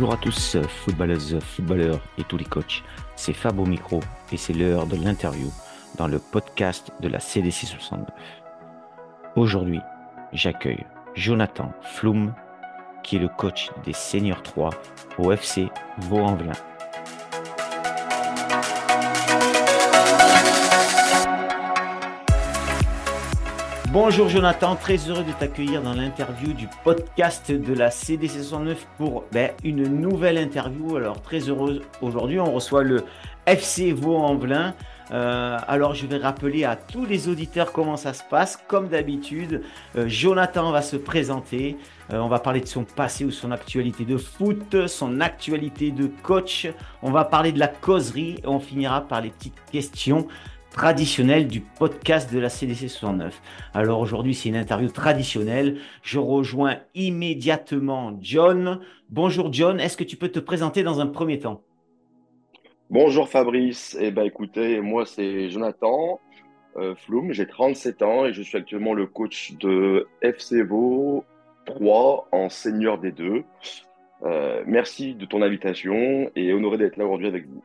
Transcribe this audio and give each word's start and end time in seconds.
Bonjour 0.00 0.14
à 0.14 0.16
tous, 0.16 0.56
footballeuses, 0.66 1.38
footballeurs 1.40 2.00
et 2.16 2.24
tous 2.24 2.38
les 2.38 2.46
coachs. 2.46 2.82
C'est 3.16 3.34
Fab 3.34 3.60
au 3.60 3.66
micro 3.66 4.00
et 4.32 4.38
c'est 4.38 4.54
l'heure 4.54 4.86
de 4.86 4.96
l'interview 4.96 5.52
dans 5.98 6.08
le 6.08 6.18
podcast 6.18 6.90
de 7.00 7.08
la 7.08 7.20
CDC 7.20 7.66
69. 7.66 8.08
Aujourd'hui, 9.36 9.80
j'accueille 10.32 10.86
Jonathan 11.14 11.74
Floum, 11.82 12.32
qui 13.02 13.16
est 13.16 13.18
le 13.18 13.28
coach 13.28 13.70
des 13.84 13.92
Seniors 13.92 14.42
3 14.42 14.70
au 15.18 15.32
FC 15.32 15.68
Vaux-en-Velin. 15.98 16.52
Bonjour 23.92 24.28
Jonathan, 24.28 24.76
très 24.76 24.98
heureux 25.08 25.24
de 25.24 25.32
t'accueillir 25.32 25.82
dans 25.82 25.94
l'interview 25.94 26.52
du 26.52 26.68
podcast 26.84 27.50
de 27.50 27.74
la 27.74 27.90
CDC 27.90 28.34
69 28.34 28.86
pour 28.96 29.24
ben, 29.32 29.50
une 29.64 29.82
nouvelle 29.82 30.38
interview. 30.38 30.94
Alors 30.94 31.20
très 31.20 31.40
heureux 31.48 31.82
aujourd'hui, 32.00 32.38
on 32.38 32.52
reçoit 32.52 32.84
le 32.84 33.02
FC 33.46 33.90
Vaux-en-Velin. 33.90 34.74
Euh, 35.10 35.58
alors 35.66 35.94
je 35.94 36.06
vais 36.06 36.18
rappeler 36.18 36.64
à 36.64 36.76
tous 36.76 37.04
les 37.04 37.28
auditeurs 37.28 37.72
comment 37.72 37.96
ça 37.96 38.12
se 38.12 38.22
passe. 38.22 38.62
Comme 38.68 38.86
d'habitude, 38.86 39.62
euh, 39.96 40.04
Jonathan 40.06 40.70
va 40.70 40.82
se 40.82 40.96
présenter. 40.96 41.76
Euh, 42.12 42.18
on 42.18 42.28
va 42.28 42.38
parler 42.38 42.60
de 42.60 42.68
son 42.68 42.84
passé 42.84 43.24
ou 43.24 43.32
son 43.32 43.50
actualité 43.50 44.04
de 44.04 44.18
foot, 44.18 44.86
son 44.86 45.20
actualité 45.20 45.90
de 45.90 46.06
coach. 46.22 46.68
On 47.02 47.10
va 47.10 47.24
parler 47.24 47.50
de 47.50 47.58
la 47.58 47.66
causerie 47.66 48.36
et 48.40 48.46
on 48.46 48.60
finira 48.60 49.00
par 49.00 49.20
les 49.20 49.30
petites 49.30 49.60
questions 49.72 50.28
traditionnel 50.70 51.48
du 51.48 51.60
podcast 51.60 52.32
de 52.32 52.38
la 52.38 52.48
CDC 52.48 52.88
69. 52.88 53.40
Alors 53.74 54.00
aujourd'hui, 54.00 54.34
c'est 54.34 54.48
une 54.48 54.56
interview 54.56 54.88
traditionnelle. 54.88 55.78
Je 56.02 56.18
rejoins 56.18 56.76
immédiatement 56.94 58.16
John. 58.20 58.80
Bonjour 59.10 59.52
John, 59.52 59.80
est-ce 59.80 59.96
que 59.96 60.04
tu 60.04 60.16
peux 60.16 60.28
te 60.28 60.38
présenter 60.38 60.82
dans 60.82 61.00
un 61.00 61.06
premier 61.06 61.38
temps? 61.38 61.62
Bonjour 62.88 63.28
Fabrice. 63.28 63.96
Eh 64.00 64.10
ben 64.10 64.24
écoutez, 64.24 64.80
moi 64.80 65.06
c'est 65.06 65.50
Jonathan 65.50 66.20
euh, 66.76 66.94
Floum, 66.94 67.32
j'ai 67.32 67.46
37 67.46 68.02
ans 68.02 68.26
et 68.26 68.32
je 68.32 68.42
suis 68.42 68.56
actuellement 68.56 68.94
le 68.94 69.06
coach 69.06 69.54
de 69.58 70.06
FC 70.22 70.62
3 71.66 72.28
en 72.32 72.48
senior 72.48 72.98
des 72.98 73.12
deux. 73.12 73.44
Euh, 74.22 74.62
merci 74.66 75.14
de 75.14 75.24
ton 75.24 75.42
invitation 75.42 76.30
et 76.36 76.52
honoré 76.52 76.78
d'être 76.78 76.96
là 76.96 77.04
aujourd'hui 77.06 77.28
avec 77.28 77.46
vous. 77.46 77.62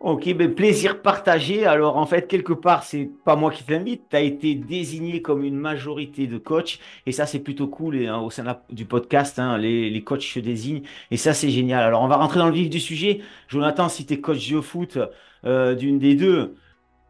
Ok, 0.00 0.32
ben 0.32 0.54
plaisir 0.54 1.02
partagé. 1.02 1.66
Alors 1.66 1.98
en 1.98 2.06
fait, 2.06 2.26
quelque 2.26 2.54
part, 2.54 2.84
c'est 2.84 3.10
pas 3.22 3.36
moi 3.36 3.50
qui 3.50 3.64
t'invite. 3.64 4.08
Tu 4.08 4.16
as 4.16 4.22
été 4.22 4.54
désigné 4.54 5.20
comme 5.20 5.44
une 5.44 5.56
majorité 5.56 6.26
de 6.26 6.38
coachs. 6.38 6.78
Et 7.04 7.12
ça, 7.12 7.26
c'est 7.26 7.40
plutôt 7.40 7.68
cool 7.68 8.06
hein, 8.06 8.18
au 8.18 8.30
sein 8.30 8.56
du 8.70 8.86
podcast. 8.86 9.38
Hein, 9.38 9.58
les, 9.58 9.90
les, 9.90 10.02
coachs 10.02 10.22
se 10.22 10.40
désignent. 10.40 10.84
Et 11.10 11.18
ça, 11.18 11.34
c'est 11.34 11.50
génial. 11.50 11.84
Alors 11.84 12.00
on 12.00 12.08
va 12.08 12.16
rentrer 12.16 12.38
dans 12.38 12.46
le 12.46 12.54
vif 12.54 12.70
du 12.70 12.80
sujet. 12.80 13.20
Jonathan, 13.48 13.90
si 13.90 14.06
tu 14.06 14.14
es 14.14 14.20
coach 14.22 14.50
de 14.50 14.62
foot 14.62 14.98
euh, 15.44 15.74
d'une 15.74 15.98
des 15.98 16.14
deux, 16.14 16.56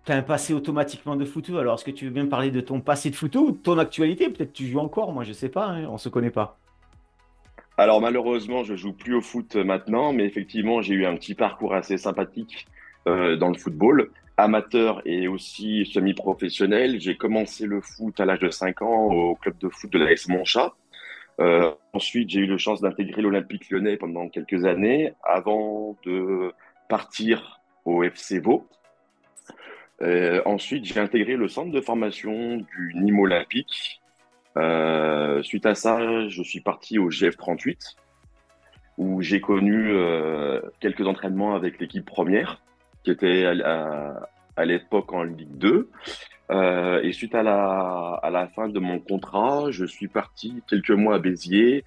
tu 0.04 0.10
as 0.10 0.16
un 0.16 0.22
passé 0.22 0.52
automatiquement 0.52 1.14
de 1.14 1.25
foot. 1.25 1.48
Alors 1.50 1.75
est-ce 1.75 1.84
que 1.84 1.92
tu 1.92 2.06
veux 2.06 2.10
bien 2.10 2.27
parler 2.27 2.50
de 2.50 2.60
ton 2.60 2.80
passé 2.80 3.10
de 3.10 3.14
foot 3.14 3.36
ou 3.36 3.52
de 3.52 3.56
ton 3.56 3.78
actualité? 3.78 4.28
Peut-être 4.30 4.52
tu 4.52 4.66
joues 4.66 4.80
encore, 4.80 5.12
moi 5.12 5.22
je 5.22 5.32
sais 5.32 5.48
pas. 5.48 5.66
Hein, 5.66 5.86
on 5.88 5.97
se 5.97 6.08
connaît 6.08 6.30
pas. 6.30 6.58
Alors 7.77 8.00
malheureusement, 8.00 8.64
je 8.64 8.75
joue 8.75 8.92
plus 8.92 9.14
au 9.14 9.20
foot 9.20 9.54
maintenant, 9.54 10.12
mais 10.12 10.25
effectivement, 10.25 10.82
j'ai 10.82 10.94
eu 10.94 11.06
un 11.06 11.14
petit 11.14 11.36
parcours 11.36 11.72
assez 11.72 11.97
sympathique 11.97 12.66
euh, 13.06 13.36
dans 13.36 13.48
le 13.48 13.56
football, 13.56 14.10
amateur 14.36 15.02
et 15.04 15.28
aussi 15.28 15.86
semi-professionnel. 15.86 17.00
J'ai 17.00 17.16
commencé 17.16 17.66
le 17.66 17.80
foot 17.80 18.18
à 18.20 18.24
l'âge 18.24 18.40
de 18.40 18.50
5 18.50 18.82
ans 18.82 19.06
au 19.12 19.34
club 19.34 19.58
de 19.58 19.68
foot 19.68 19.90
de 19.92 19.98
l'AS 19.98 20.28
Montchat. 20.28 20.72
Euh, 21.41 21.72
ensuite, 21.92 22.30
j'ai 22.30 22.41
eu 22.41 22.47
la 22.47 22.58
chance 22.58 22.80
d'intégrer 22.80 23.22
l'Olympique 23.22 23.70
lyonnais 23.70 23.97
pendant 23.97 24.28
quelques 24.28 24.64
années 24.64 25.14
avant 25.22 25.97
de 26.04 26.52
partir 26.88 27.60
au 27.84 28.02
FC 28.02 28.38
Vaux. 28.41 28.66
Euh, 30.02 30.42
ensuite, 30.44 30.84
j'ai 30.84 31.00
intégré 31.00 31.36
le 31.36 31.48
centre 31.48 31.70
de 31.70 31.80
formation 31.80 32.56
du 32.56 32.92
Nîmes 32.94 33.20
Olympique. 33.20 34.00
Euh, 34.56 35.42
suite 35.42 35.66
à 35.66 35.75
ça, 35.75 36.28
je 36.28 36.42
suis 36.42 36.60
parti 36.60 36.98
au 36.98 37.10
GF38 37.10 37.96
où 38.98 39.22
j'ai 39.22 39.41
connu 39.41 39.91
euh, 39.91 40.60
quelques 40.80 41.06
entraînements 41.06 41.54
avec 41.54 41.80
l'équipe 41.80 42.04
première 42.04 42.60
qui 43.03 43.11
était 43.11 43.47
à, 43.47 44.28
à, 44.56 44.65
l'époque 44.65 45.12
en 45.12 45.22
Ligue 45.22 45.56
2. 45.56 45.91
Euh, 46.50 47.00
et 47.03 47.12
suite 47.12 47.34
à 47.34 47.43
la, 47.43 48.19
à 48.22 48.31
la 48.31 48.49
fin 48.49 48.69
de 48.69 48.81
mon 48.81 48.99
contrat, 48.99 49.71
je 49.71 49.84
suis 49.84 50.09
parti 50.09 50.62
quelques 50.69 50.91
mois 50.91 51.16
à 51.16 51.19
Béziers, 51.19 51.84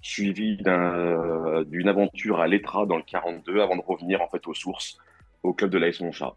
suivi 0.00 0.56
d'une 0.56 1.88
aventure 1.88 2.40
à 2.40 2.46
l'Etra 2.46 2.86
dans 2.86 2.96
le 2.96 3.02
42 3.02 3.60
avant 3.60 3.76
de 3.76 3.82
revenir 3.82 4.22
en 4.22 4.28
fait 4.28 4.46
aux 4.46 4.54
sources 4.54 4.98
au 5.42 5.52
club 5.52 5.70
de 5.70 5.78
l'AS 5.78 6.00
Montchat. 6.00 6.34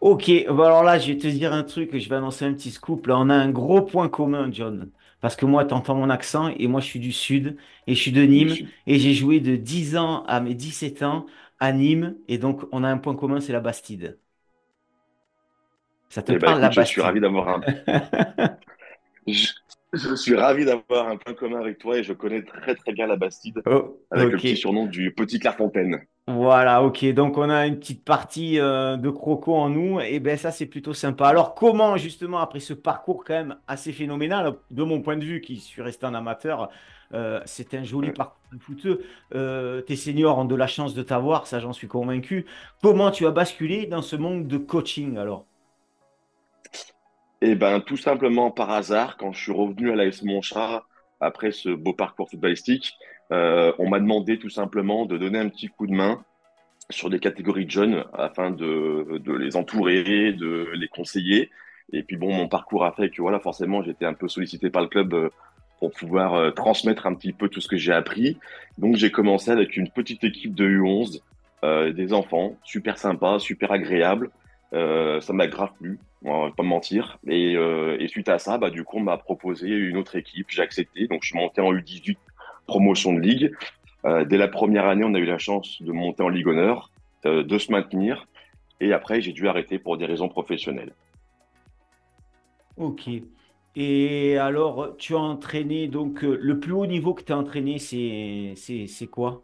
Ok, 0.00 0.28
alors 0.28 0.84
là, 0.84 0.98
je 0.98 1.12
vais 1.12 1.18
te 1.18 1.26
dire 1.26 1.52
un 1.52 1.62
truc, 1.62 1.96
je 1.96 2.08
vais 2.08 2.16
annoncer 2.16 2.44
un 2.44 2.52
petit 2.52 2.70
scoop. 2.70 3.06
Là, 3.06 3.18
on 3.18 3.30
a 3.30 3.34
un 3.34 3.50
gros 3.50 3.82
point 3.82 4.08
commun, 4.08 4.50
John. 4.52 4.90
Parce 5.20 5.34
que 5.34 5.46
moi, 5.46 5.64
tu 5.64 5.72
entends 5.72 5.94
mon 5.94 6.10
accent 6.10 6.48
et 6.56 6.68
moi, 6.68 6.80
je 6.80 6.86
suis 6.86 7.00
du 7.00 7.12
Sud 7.12 7.56
et 7.86 7.94
je 7.94 8.00
suis 8.00 8.12
de 8.12 8.22
Nîmes 8.22 8.54
et 8.86 8.98
j'ai 8.98 9.14
joué 9.14 9.40
de 9.40 9.56
10 9.56 9.96
ans 9.96 10.24
à 10.26 10.40
mes 10.40 10.54
17 10.54 11.02
ans 11.02 11.26
à 11.58 11.72
Nîmes. 11.72 12.16
Et 12.28 12.38
donc, 12.38 12.62
on 12.72 12.84
a 12.84 12.88
un 12.88 12.98
point 12.98 13.14
commun, 13.14 13.40
c'est 13.40 13.52
la 13.52 13.60
Bastide. 13.60 14.18
Ça 16.08 16.22
te 16.22 16.32
eh 16.32 16.38
ben, 16.38 16.46
parle, 16.46 16.60
la 16.60 16.68
Bastide 16.68 16.84
Je 16.84 16.90
suis 16.90 17.00
ravi 17.00 17.20
d'avoir 17.20 17.48
un... 17.48 17.60
je, 19.26 20.14
suis 20.14 20.34
ravi 20.34 20.64
d'avoir 20.64 21.08
un 21.08 21.16
point 21.16 21.34
commun 21.34 21.60
avec 21.60 21.78
toi 21.78 21.98
et 21.98 22.02
je 22.02 22.12
connais 22.12 22.42
très 22.42 22.74
très 22.74 22.92
bien 22.92 23.06
la 23.06 23.16
Bastide 23.16 23.62
oh, 23.66 24.00
avec 24.10 24.32
le 24.32 24.36
petit 24.38 24.56
surnom 24.56 24.86
du 24.86 25.12
Petit 25.12 25.38
Clairefontaine. 25.38 26.06
Voilà, 26.28 26.82
ok. 26.82 27.04
Donc, 27.12 27.38
on 27.38 27.48
a 27.48 27.66
une 27.66 27.78
petite 27.78 28.04
partie 28.04 28.58
euh, 28.58 28.96
de 28.96 29.10
croco 29.10 29.54
en 29.54 29.68
nous. 29.68 30.00
Et 30.00 30.18
ben 30.18 30.36
ça, 30.36 30.50
c'est 30.50 30.66
plutôt 30.66 30.92
sympa. 30.92 31.28
Alors, 31.28 31.54
comment, 31.54 31.96
justement, 31.96 32.38
après 32.38 32.58
ce 32.58 32.74
parcours 32.74 33.22
quand 33.24 33.34
même 33.34 33.56
assez 33.68 33.92
phénoménal, 33.92 34.54
de 34.72 34.82
mon 34.82 35.02
point 35.02 35.16
de 35.16 35.24
vue, 35.24 35.40
qui 35.40 35.56
suis 35.56 35.82
resté 35.82 36.04
en 36.04 36.14
amateur, 36.14 36.68
euh, 37.14 37.40
c'est 37.44 37.74
un 37.74 37.84
joli 37.84 38.10
parcours 38.10 38.40
de 38.52 38.58
footeux. 38.58 39.04
Euh, 39.34 39.80
tes 39.80 39.96
seniors 39.96 40.38
ont 40.38 40.44
de 40.44 40.54
la 40.54 40.66
chance 40.66 40.94
de 40.94 41.02
t'avoir, 41.02 41.46
ça 41.46 41.60
j'en 41.60 41.72
suis 41.72 41.88
convaincu. 41.88 42.46
Comment 42.82 43.10
tu 43.10 43.26
as 43.26 43.30
basculé 43.30 43.86
dans 43.86 44.02
ce 44.02 44.16
monde 44.16 44.46
de 44.46 44.58
coaching 44.58 45.16
alors? 45.16 45.44
Eh 47.42 47.54
ben, 47.54 47.80
tout 47.80 47.96
simplement 47.96 48.50
par 48.50 48.70
hasard, 48.70 49.16
quand 49.16 49.32
je 49.32 49.42
suis 49.42 49.52
revenu 49.52 49.90
à 49.90 49.96
l'AS 49.96 50.22
Montchat 50.22 50.84
après 51.20 51.52
ce 51.52 51.68
beau 51.68 51.92
parcours 51.92 52.30
footballistique, 52.30 52.94
euh, 53.32 53.72
on 53.78 53.88
m'a 53.88 54.00
demandé 54.00 54.38
tout 54.38 54.48
simplement 54.48 55.06
de 55.06 55.18
donner 55.18 55.38
un 55.38 55.48
petit 55.48 55.68
coup 55.68 55.86
de 55.86 55.92
main 55.92 56.24
sur 56.88 57.10
des 57.10 57.18
catégories 57.18 57.66
de 57.66 57.70
jeunes 57.70 58.04
afin 58.12 58.50
de, 58.50 59.18
de 59.18 59.32
les 59.32 59.56
entourer, 59.56 60.32
de 60.32 60.70
les 60.74 60.88
conseiller. 60.88 61.50
Et 61.92 62.02
puis 62.02 62.16
bon, 62.16 62.32
mon 62.32 62.48
parcours 62.48 62.84
a 62.84 62.92
fait 62.92 63.10
que 63.10 63.20
voilà, 63.20 63.38
forcément, 63.40 63.82
j'étais 63.82 64.06
un 64.06 64.14
peu 64.14 64.28
sollicité 64.28 64.70
par 64.70 64.82
le 64.82 64.88
club 64.88 65.30
pour 65.80 65.92
pouvoir 65.92 66.34
euh, 66.34 66.50
transmettre 66.50 67.06
un 67.06 67.14
petit 67.14 67.32
peu 67.32 67.48
tout 67.48 67.60
ce 67.60 67.68
que 67.68 67.76
j'ai 67.76 67.92
appris. 67.92 68.38
Donc 68.78 68.96
j'ai 68.96 69.10
commencé 69.10 69.50
avec 69.50 69.76
une 69.76 69.88
petite 69.88 70.24
équipe 70.24 70.54
de 70.54 70.68
U11, 70.68 71.20
euh, 71.64 71.92
des 71.92 72.12
enfants, 72.12 72.56
super 72.64 72.98
sympa, 72.98 73.38
super 73.38 73.72
agréable. 73.72 74.30
Euh, 74.72 75.20
ça 75.20 75.32
m'a 75.32 75.46
grave 75.46 75.70
plu, 75.78 75.98
on 76.22 76.44
va 76.46 76.50
pas 76.50 76.62
mentir. 76.62 77.18
Et, 77.26 77.56
euh, 77.56 77.96
et, 77.98 78.08
suite 78.08 78.28
à 78.28 78.38
ça, 78.38 78.58
bah, 78.58 78.70
du 78.70 78.84
coup, 78.84 78.98
on 78.98 79.02
m'a 79.02 79.16
proposé 79.16 79.68
une 79.68 79.96
autre 79.96 80.16
équipe, 80.16 80.46
j'ai 80.50 80.62
accepté. 80.62 81.06
Donc 81.08 81.22
je 81.22 81.28
suis 81.28 81.38
monté 81.38 81.60
en 81.60 81.72
U18 81.72 82.16
promotion 82.66 83.12
de 83.12 83.20
ligue. 83.20 83.52
Dès 84.28 84.38
la 84.38 84.46
première 84.46 84.86
année, 84.86 85.02
on 85.04 85.14
a 85.14 85.18
eu 85.18 85.24
la 85.24 85.38
chance 85.38 85.82
de 85.82 85.90
monter 85.90 86.22
en 86.22 86.28
Ligue 86.28 86.46
Honneur, 86.46 86.92
de 87.24 87.58
se 87.58 87.72
maintenir. 87.72 88.28
Et 88.80 88.92
après, 88.92 89.20
j'ai 89.20 89.32
dû 89.32 89.48
arrêter 89.48 89.80
pour 89.80 89.96
des 89.96 90.06
raisons 90.06 90.28
professionnelles. 90.28 90.92
Ok. 92.76 93.08
Et 93.78 94.38
alors, 94.38 94.96
tu 94.96 95.14
as 95.14 95.18
entraîné, 95.18 95.86
donc 95.86 96.24
euh, 96.24 96.38
le 96.40 96.58
plus 96.58 96.72
haut 96.72 96.86
niveau 96.86 97.12
que 97.12 97.22
tu 97.22 97.32
as 97.32 97.36
entraîné, 97.36 97.78
c'est 97.78 99.06
quoi? 99.10 99.42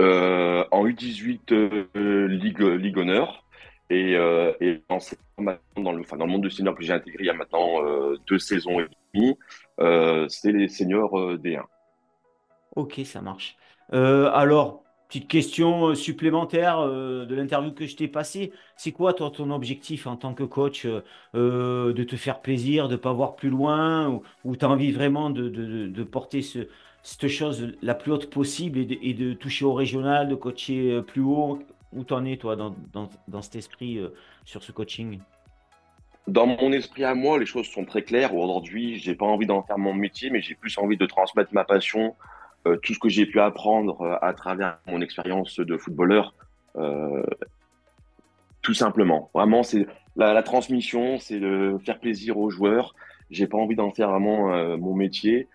Euh, 0.00 0.64
En 0.72 0.84
U18 0.84 1.52
euh, 1.52 2.26
Ligue, 2.26 2.60
Ligue 2.60 2.98
Honneur. 2.98 3.44
Et, 3.92 4.12
et 4.12 4.82
dans, 4.88 4.98
dans, 5.76 5.92
le, 5.92 6.04
dans 6.04 6.24
le 6.24 6.30
monde 6.30 6.42
du 6.42 6.50
senior 6.50 6.76
que 6.76 6.84
j'ai 6.84 6.92
intégré 6.92 7.24
il 7.24 7.26
y 7.26 7.30
a 7.30 7.34
maintenant 7.34 7.82
deux 8.28 8.38
saisons 8.38 8.78
et 8.78 8.86
demie, 9.12 9.36
c'est 10.28 10.52
les 10.52 10.68
seniors 10.68 11.10
D1. 11.38 11.64
Ok, 12.76 13.00
ça 13.04 13.20
marche. 13.20 13.56
alors, 13.90 14.84
Petite 15.10 15.26
question 15.26 15.88
euh, 15.88 15.94
supplémentaire 15.96 16.78
euh, 16.78 17.26
de 17.26 17.34
l'interview 17.34 17.72
que 17.72 17.84
je 17.84 17.96
t'ai 17.96 18.06
passée. 18.06 18.52
C'est 18.76 18.92
quoi, 18.92 19.12
toi, 19.12 19.32
ton 19.34 19.50
objectif 19.50 20.06
en 20.06 20.14
tant 20.14 20.34
que 20.34 20.44
coach 20.44 20.86
euh, 21.34 21.92
De 21.92 22.04
te 22.04 22.14
faire 22.14 22.40
plaisir, 22.40 22.86
de 22.86 22.92
ne 22.92 22.96
pas 22.96 23.12
voir 23.12 23.34
plus 23.34 23.50
loin 23.50 24.20
Ou, 24.44 24.54
tu 24.54 24.64
as 24.64 24.68
envie 24.68 24.92
vraiment 24.92 25.30
de, 25.30 26.04
porter 26.04 26.42
cette 27.02 27.26
chose 27.26 27.72
la 27.82 27.96
plus 27.96 28.12
haute 28.12 28.30
possible 28.30 28.78
et 28.78 29.14
de, 29.14 29.32
toucher 29.32 29.64
au 29.64 29.74
régional, 29.74 30.28
de 30.28 30.36
coacher 30.36 31.02
plus 31.04 31.22
haut? 31.22 31.58
Où 31.92 32.04
t'en 32.04 32.24
es, 32.24 32.36
toi, 32.36 32.54
dans, 32.54 32.76
dans 33.26 33.42
cet 33.42 33.56
esprit 33.56 33.98
sur 34.44 34.62
ce 34.62 34.70
coaching? 34.70 35.18
Dans 36.28 36.46
mon 36.46 36.70
esprit 36.70 37.02
à 37.02 37.16
moi, 37.16 37.36
les 37.36 37.46
choses 37.46 37.66
sont 37.66 37.84
très 37.84 38.02
claires. 38.02 38.32
Aujourd'hui, 38.36 39.00
j'ai 39.00 39.16
pas 39.16 39.26
envie 39.26 39.46
d'en 39.46 39.64
faire 39.64 39.78
mon 39.78 39.92
métier, 39.92 40.30
mais 40.30 40.40
j'ai 40.40 40.54
plus 40.54 40.78
envie 40.78 40.96
de 40.96 41.06
transmettre 41.06 41.52
ma 41.52 41.64
passion 41.64 42.14
tout 42.82 42.94
ce 42.94 42.98
que 42.98 43.08
j'ai 43.08 43.26
pu 43.26 43.40
apprendre 43.40 44.18
à 44.22 44.32
travers 44.34 44.78
mon 44.86 45.00
expérience 45.00 45.58
de 45.58 45.76
footballeur, 45.76 46.34
tout 48.62 48.74
simplement. 48.74 49.30
Vraiment, 49.34 49.62
c'est 49.62 49.86
la, 50.16 50.42
transmission, 50.42 51.18
c'est 51.18 51.40
de 51.40 51.78
faire 51.84 51.98
plaisir 51.98 52.36
aux 52.38 52.50
joueurs. 52.50 52.94
J'ai 53.30 53.46
pas 53.46 53.58
envie 53.58 53.76
d'en 53.76 53.90
faire 53.90 54.10
vraiment 54.10 54.76
mon 54.76 54.94
métier. 54.94 55.48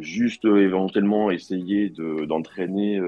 juste 0.00 0.44
éventuellement 0.44 1.30
essayer 1.30 1.90
d'entraîner 1.90 3.00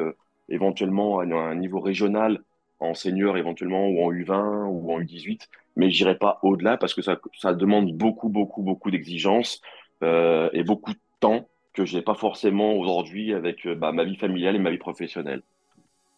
éventuellement 0.49 1.19
à 1.19 1.25
un 1.25 1.55
niveau 1.57 1.81
régional 1.81 2.41
en 2.81 2.95
senior 2.95 3.37
éventuellement 3.37 3.89
ou 3.89 4.05
en 4.05 4.13
U20 4.13 4.67
ou 4.67 4.93
en 4.93 5.01
U18, 5.01 5.49
mais 5.77 5.91
j'irai 5.91 6.17
pas 6.17 6.39
au-delà 6.43 6.77
parce 6.77 6.95
que 6.95 7.03
ça, 7.03 7.19
ça 7.39 7.55
demande 7.55 7.93
beaucoup, 7.93 8.29
beaucoup, 8.29 8.63
beaucoup 8.63 8.91
d'exigences 8.91 9.61
euh, 10.03 10.51
et 10.53 10.63
beaucoup 10.63 10.93
de 10.93 10.99
temps 11.21 11.49
que 11.75 11.85
je 11.87 11.97
n'ai 11.97 12.03
pas 12.03 12.15
forcément 12.15 12.75
aujourd'hui 12.75 13.35
avec 13.35 13.67
euh, 13.67 13.75
bah, 13.75 13.93
ma 13.93 14.05
vie 14.05 14.17
familiale 14.17 14.56
et 14.56 14.61
ma 14.61 14.71
vie 14.71 14.79
professionnelle. 14.79 15.43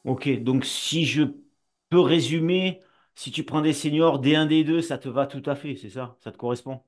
Ok, 0.05 0.29
donc 0.43 0.65
si 0.65 1.05
je 1.05 1.25
peux 1.91 2.01
résumer, 2.01 2.81
si 3.15 3.31
tu 3.33 3.45
prends 3.45 3.61
des 3.61 3.73
seniors 3.73 4.21
D1, 4.21 4.47
D2, 4.47 4.81
ça 4.81 4.99
te 4.99 5.09
va 5.09 5.27
tout 5.27 5.43
à 5.47 5.57
fait, 5.57 5.75
c'est 5.77 5.91
ça? 5.91 6.17
Ça 6.21 6.31
te 6.33 6.37
correspond? 6.39 6.81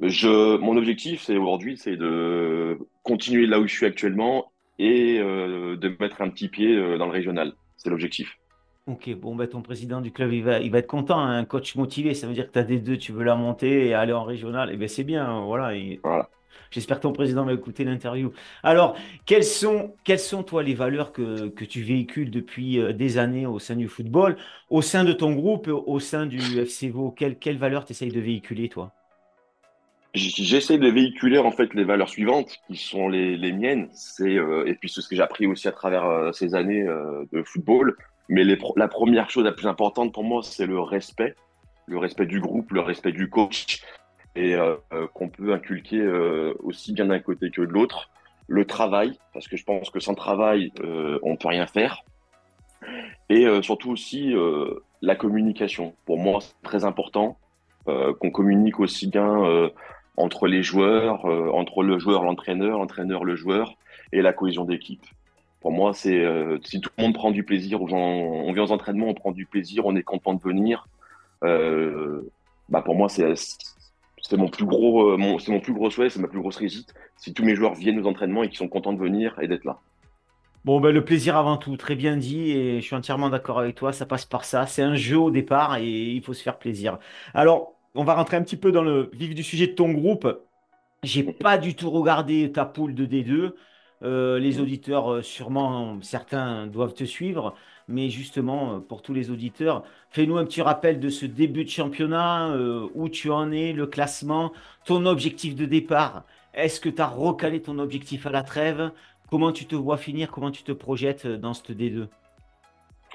Je, 0.00 0.56
Mon 0.58 0.76
objectif, 0.76 1.22
c'est 1.22 1.36
aujourd'hui, 1.36 1.76
c'est 1.76 1.96
de 1.96 2.78
continuer 3.02 3.46
là 3.46 3.58
où 3.60 3.66
je 3.66 3.74
suis 3.74 3.86
actuellement 3.86 4.52
et 4.78 5.18
euh, 5.18 5.76
de 5.76 5.88
mettre 6.00 6.22
un 6.22 6.30
petit 6.30 6.48
pied 6.48 6.76
dans 6.98 7.06
le 7.06 7.12
régional. 7.12 7.52
C'est 7.76 7.90
l'objectif. 7.90 8.38
Ok, 8.86 9.10
bon, 9.16 9.36
ben, 9.36 9.46
ton 9.46 9.60
président 9.60 10.00
du 10.00 10.12
club, 10.12 10.32
il 10.32 10.42
va, 10.42 10.60
il 10.60 10.70
va 10.70 10.78
être 10.78 10.86
content, 10.86 11.18
hein, 11.20 11.36
un 11.38 11.44
coach 11.44 11.74
motivé, 11.76 12.14
ça 12.14 12.26
veut 12.26 12.32
dire 12.32 12.46
que 12.46 12.52
tu 12.52 12.58
as 12.58 12.64
des 12.64 12.80
deux, 12.80 12.96
tu 12.96 13.12
veux 13.12 13.22
la 13.22 13.34
monter 13.36 13.86
et 13.88 13.92
aller 13.94 14.14
en 14.14 14.24
régional, 14.24 14.70
et 14.70 14.74
eh 14.74 14.76
ben 14.78 14.88
c'est 14.88 15.04
bien, 15.04 15.26
hein, 15.28 15.44
voilà. 15.44 15.74
voilà. 16.02 16.28
J'espère 16.70 16.98
que 16.98 17.02
ton 17.02 17.12
président 17.12 17.44
va 17.44 17.52
écouter 17.52 17.84
l'interview. 17.84 18.32
Alors, 18.62 18.96
quelles 19.24 19.44
sont, 19.44 19.94
quelles 20.04 20.18
sont, 20.18 20.42
toi, 20.42 20.62
les 20.62 20.74
valeurs 20.74 21.12
que, 21.12 21.48
que 21.48 21.64
tu 21.64 21.82
véhicules 21.82 22.30
depuis 22.30 22.78
euh, 22.78 22.92
des 22.92 23.18
années 23.18 23.46
au 23.46 23.58
sein 23.58 23.76
du 23.76 23.88
football, 23.88 24.36
au 24.70 24.82
sein 24.82 25.04
de 25.04 25.12
ton 25.12 25.32
groupe, 25.32 25.68
au 25.68 26.00
sein 26.00 26.26
du 26.26 26.38
FC 26.58 26.90
Vaud 26.90 27.10
Quelles, 27.10 27.38
quelles 27.38 27.58
valeurs 27.58 27.84
tu 27.84 27.92
essayes 27.92 28.12
de 28.12 28.20
véhiculer, 28.20 28.68
toi? 28.68 28.92
J'essaie 30.14 30.78
de 30.78 30.88
véhiculer 30.88 31.38
en 31.38 31.52
fait 31.52 31.74
les 31.74 31.84
valeurs 31.84 32.08
suivantes 32.08 32.56
qui 32.66 32.76
sont 32.76 33.08
les, 33.08 33.36
les 33.36 33.52
miennes, 33.52 33.88
c'est 33.92 34.36
euh, 34.36 34.66
et 34.66 34.74
puis 34.74 34.88
c'est 34.88 35.02
ce 35.02 35.08
que 35.08 35.14
j'ai 35.14 35.22
appris 35.22 35.46
aussi 35.46 35.68
à 35.68 35.72
travers 35.72 36.06
euh, 36.06 36.32
ces 36.32 36.54
années 36.54 36.86
de 37.30 37.42
football, 37.42 37.94
mais 38.28 38.42
la 38.42 38.88
première 38.88 39.30
chose 39.30 39.44
la 39.44 39.52
plus 39.52 39.66
importante 39.66 40.12
pour 40.12 40.24
moi, 40.24 40.42
c'est 40.42 40.66
le 40.66 40.80
respect, 40.80 41.34
le 41.86 41.98
respect 41.98 42.26
du 42.26 42.40
groupe, 42.40 42.72
le 42.72 42.80
respect 42.80 43.12
du 43.12 43.28
coach, 43.28 43.80
et 44.38 44.54
euh, 44.54 44.76
euh, 44.92 45.08
qu'on 45.12 45.28
peut 45.28 45.52
inculquer 45.52 45.98
euh, 45.98 46.54
aussi 46.62 46.92
bien 46.92 47.06
d'un 47.06 47.18
côté 47.18 47.50
que 47.50 47.60
de 47.62 47.72
l'autre. 47.72 48.08
Le 48.46 48.64
travail, 48.64 49.18
parce 49.34 49.48
que 49.48 49.56
je 49.56 49.64
pense 49.64 49.90
que 49.90 50.00
sans 50.00 50.14
travail, 50.14 50.72
on 51.22 51.36
peut 51.36 51.48
rien 51.48 51.66
faire. 51.66 52.02
Et 53.28 53.44
surtout 53.60 53.90
aussi 53.90 54.32
la 55.02 55.16
communication. 55.16 55.94
Pour 56.06 56.16
moi, 56.16 56.38
c'est 56.40 56.54
très 56.62 56.86
important 56.86 57.36
qu'on 57.84 58.30
communique 58.30 58.80
aussi 58.80 59.06
bien 59.06 59.70
entre 60.16 60.46
les 60.46 60.62
joueurs, 60.62 61.26
entre 61.26 61.82
le 61.82 61.98
joueur, 61.98 62.22
l'entraîneur, 62.24 62.78
l'entraîneur, 62.78 63.22
le 63.22 63.36
joueur, 63.36 63.74
et 64.12 64.22
la 64.22 64.32
cohésion 64.32 64.64
d'équipe. 64.64 65.04
Pour 65.60 65.72
moi, 65.72 65.92
c'est 65.92 66.24
si 66.64 66.80
tout 66.80 66.88
le 66.96 67.02
monde 67.02 67.12
prend 67.12 67.32
du 67.32 67.42
plaisir, 67.42 67.82
on 67.82 68.52
vient 68.54 68.64
aux 68.64 68.72
entraînements, 68.72 69.08
on 69.08 69.14
prend 69.14 69.32
du 69.32 69.44
plaisir, 69.44 69.84
on 69.84 69.94
est 69.94 70.02
content 70.02 70.32
de 70.32 70.40
venir. 70.40 70.88
Bah 71.42 72.80
pour 72.80 72.94
moi, 72.94 73.10
c'est 73.10 73.24
c'est 74.28 74.36
mon 74.36 74.48
plus 74.48 74.66
gros, 74.66 75.12
euh, 75.12 75.38
c'est 75.38 75.50
mon 75.50 75.60
plus 75.60 75.72
gros 75.72 75.90
souhait, 75.90 76.10
c'est 76.10 76.20
ma 76.20 76.28
plus 76.28 76.40
grosse 76.40 76.56
réussite. 76.56 76.92
Si 77.16 77.32
tous 77.32 77.44
mes 77.44 77.54
joueurs 77.54 77.74
viennent 77.74 77.98
aux 77.98 78.06
entraînements 78.06 78.42
et 78.42 78.48
qu'ils 78.48 78.58
sont 78.58 78.68
contents 78.68 78.92
de 78.92 78.98
venir 78.98 79.34
et 79.40 79.48
d'être 79.48 79.64
là. 79.64 79.78
Bon, 80.66 80.80
ben, 80.80 80.92
le 80.92 81.02
plaisir 81.02 81.34
avant 81.38 81.56
tout, 81.56 81.78
très 81.78 81.94
bien 81.94 82.18
dit, 82.18 82.50
et 82.50 82.80
je 82.82 82.84
suis 82.84 82.94
entièrement 82.94 83.30
d'accord 83.30 83.58
avec 83.58 83.74
toi, 83.74 83.90
ça 83.90 84.04
passe 84.04 84.26
par 84.26 84.44
ça. 84.44 84.66
C'est 84.66 84.82
un 84.82 84.96
jeu 84.96 85.16
au 85.16 85.30
départ 85.30 85.76
et 85.76 85.88
il 85.88 86.22
faut 86.22 86.34
se 86.34 86.42
faire 86.42 86.58
plaisir. 86.58 86.98
Alors, 87.32 87.74
on 87.94 88.04
va 88.04 88.14
rentrer 88.14 88.36
un 88.36 88.42
petit 88.42 88.58
peu 88.58 88.70
dans 88.70 88.82
le 88.82 89.08
vif 89.14 89.34
du 89.34 89.42
sujet 89.42 89.68
de 89.68 89.72
ton 89.72 89.92
groupe. 89.92 90.28
J'ai 91.02 91.22
pas 91.22 91.56
du 91.56 91.74
tout 91.74 91.90
regardé 91.90 92.52
ta 92.52 92.66
poule 92.66 92.94
de 92.94 93.06
D2. 93.06 93.54
Euh, 94.02 94.38
les 94.38 94.60
auditeurs, 94.60 95.10
euh, 95.10 95.22
sûrement, 95.22 95.98
certains 96.02 96.66
doivent 96.66 96.94
te 96.94 97.04
suivre. 97.04 97.54
Mais 97.88 98.10
justement, 98.10 98.74
euh, 98.74 98.78
pour 98.78 99.02
tous 99.02 99.14
les 99.14 99.30
auditeurs, 99.30 99.82
fais-nous 100.10 100.36
un 100.36 100.44
petit 100.44 100.62
rappel 100.62 101.00
de 101.00 101.08
ce 101.08 101.26
début 101.26 101.64
de 101.64 101.70
championnat, 101.70 102.54
où 102.94 103.08
tu 103.08 103.30
en 103.30 103.50
es, 103.50 103.72
le 103.72 103.86
classement, 103.86 104.52
ton 104.84 105.06
objectif 105.06 105.54
de 105.54 105.64
départ. 105.64 106.24
Est-ce 106.54 106.80
que 106.80 106.88
tu 106.88 107.00
as 107.00 107.06
recalé 107.06 107.62
ton 107.62 107.78
objectif 107.78 108.26
à 108.26 108.30
la 108.30 108.42
trêve? 108.42 108.90
Comment 109.30 109.52
tu 109.52 109.66
te 109.66 109.74
vois 109.74 109.96
finir? 109.96 110.30
Comment 110.30 110.50
tu 110.50 110.62
te 110.62 110.72
projettes 110.72 111.26
dans 111.26 111.54
ce 111.54 111.72
D2 111.72 112.08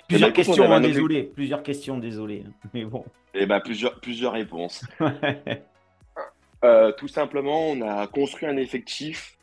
Plusieurs 0.07 0.33
questions, 0.33 0.71
hein, 0.71 0.81
désolé. 0.81 1.23
Plusieurs 1.23 1.63
questions, 1.63 1.97
désolé. 1.97 2.43
Mais 2.73 2.85
bon. 2.85 3.05
Eh 3.33 3.45
ben, 3.45 3.59
plusieurs, 3.59 3.99
plusieurs 3.99 4.33
réponses. 4.33 4.85
tout 6.97 7.07
simplement, 7.07 7.69
on 7.69 7.81
a 7.81 8.07
construit 8.07 8.47
un 8.47 8.57
effectif 8.57 9.37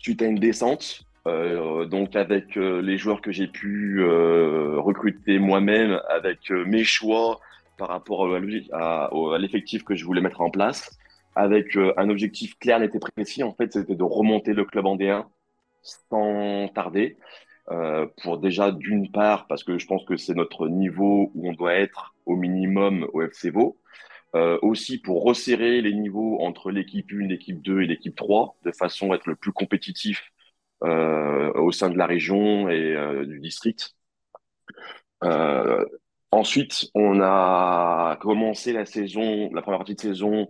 suite 0.00 0.22
à 0.22 0.26
une 0.26 0.38
descente. 0.38 1.04
Euh, 1.26 1.84
donc 1.84 2.16
avec 2.16 2.56
euh, 2.56 2.80
les 2.80 2.96
joueurs 2.96 3.20
que 3.20 3.30
j'ai 3.30 3.46
pu 3.46 4.00
euh, 4.00 4.80
recruter 4.80 5.38
moi-même, 5.38 6.00
avec 6.08 6.50
mes 6.50 6.84
choix 6.84 7.40
par 7.78 7.88
rapport 7.88 8.26
à, 8.72 9.38
l'effectif 9.38 9.84
que 9.84 9.94
je 9.94 10.04
voulais 10.04 10.20
mettre 10.20 10.40
en 10.40 10.50
place, 10.50 10.98
avec 11.34 11.76
un 11.76 12.10
objectif 12.10 12.58
clair, 12.58 12.78
net 12.80 12.94
et 12.94 12.98
précis. 12.98 13.42
En 13.42 13.54
fait, 13.54 13.72
c'était 13.72 13.94
de 13.94 14.02
remonter 14.02 14.52
le 14.52 14.64
club 14.64 14.86
en 14.86 14.96
D1 14.96 15.24
sans 15.82 16.68
tarder. 16.74 17.16
pour 18.22 18.38
déjà 18.38 18.70
d'une 18.72 19.10
part, 19.10 19.46
parce 19.46 19.64
que 19.64 19.78
je 19.78 19.86
pense 19.86 20.04
que 20.04 20.16
c'est 20.16 20.34
notre 20.34 20.68
niveau 20.68 21.30
où 21.34 21.48
on 21.48 21.52
doit 21.54 21.74
être 21.74 22.14
au 22.26 22.36
minimum 22.36 23.08
au 23.14 23.22
FC 23.22 23.50
euh, 24.36 24.58
aussi 24.62 24.98
pour 24.98 25.24
resserrer 25.24 25.80
les 25.80 25.92
niveaux 25.92 26.40
entre 26.40 26.70
l'équipe 26.70 27.10
1, 27.12 27.26
l'équipe 27.26 27.60
2 27.62 27.82
et 27.82 27.86
l'équipe 27.86 28.14
3, 28.14 28.56
de 28.64 28.70
façon 28.70 29.10
à 29.10 29.16
être 29.16 29.26
le 29.26 29.34
plus 29.34 29.50
compétitif 29.50 30.22
euh, 30.22 30.39
au 30.82 31.72
sein 31.72 31.90
de 31.90 31.98
la 31.98 32.06
région 32.06 32.68
et 32.68 32.94
euh, 32.96 33.24
du 33.24 33.40
district. 33.40 33.94
Euh, 35.22 35.84
ensuite, 36.30 36.90
on 36.94 37.20
a 37.20 38.16
commencé 38.20 38.72
la 38.72 38.86
saison, 38.86 39.50
la 39.52 39.62
première 39.62 39.78
partie 39.78 39.94
de 39.94 40.00
saison 40.00 40.48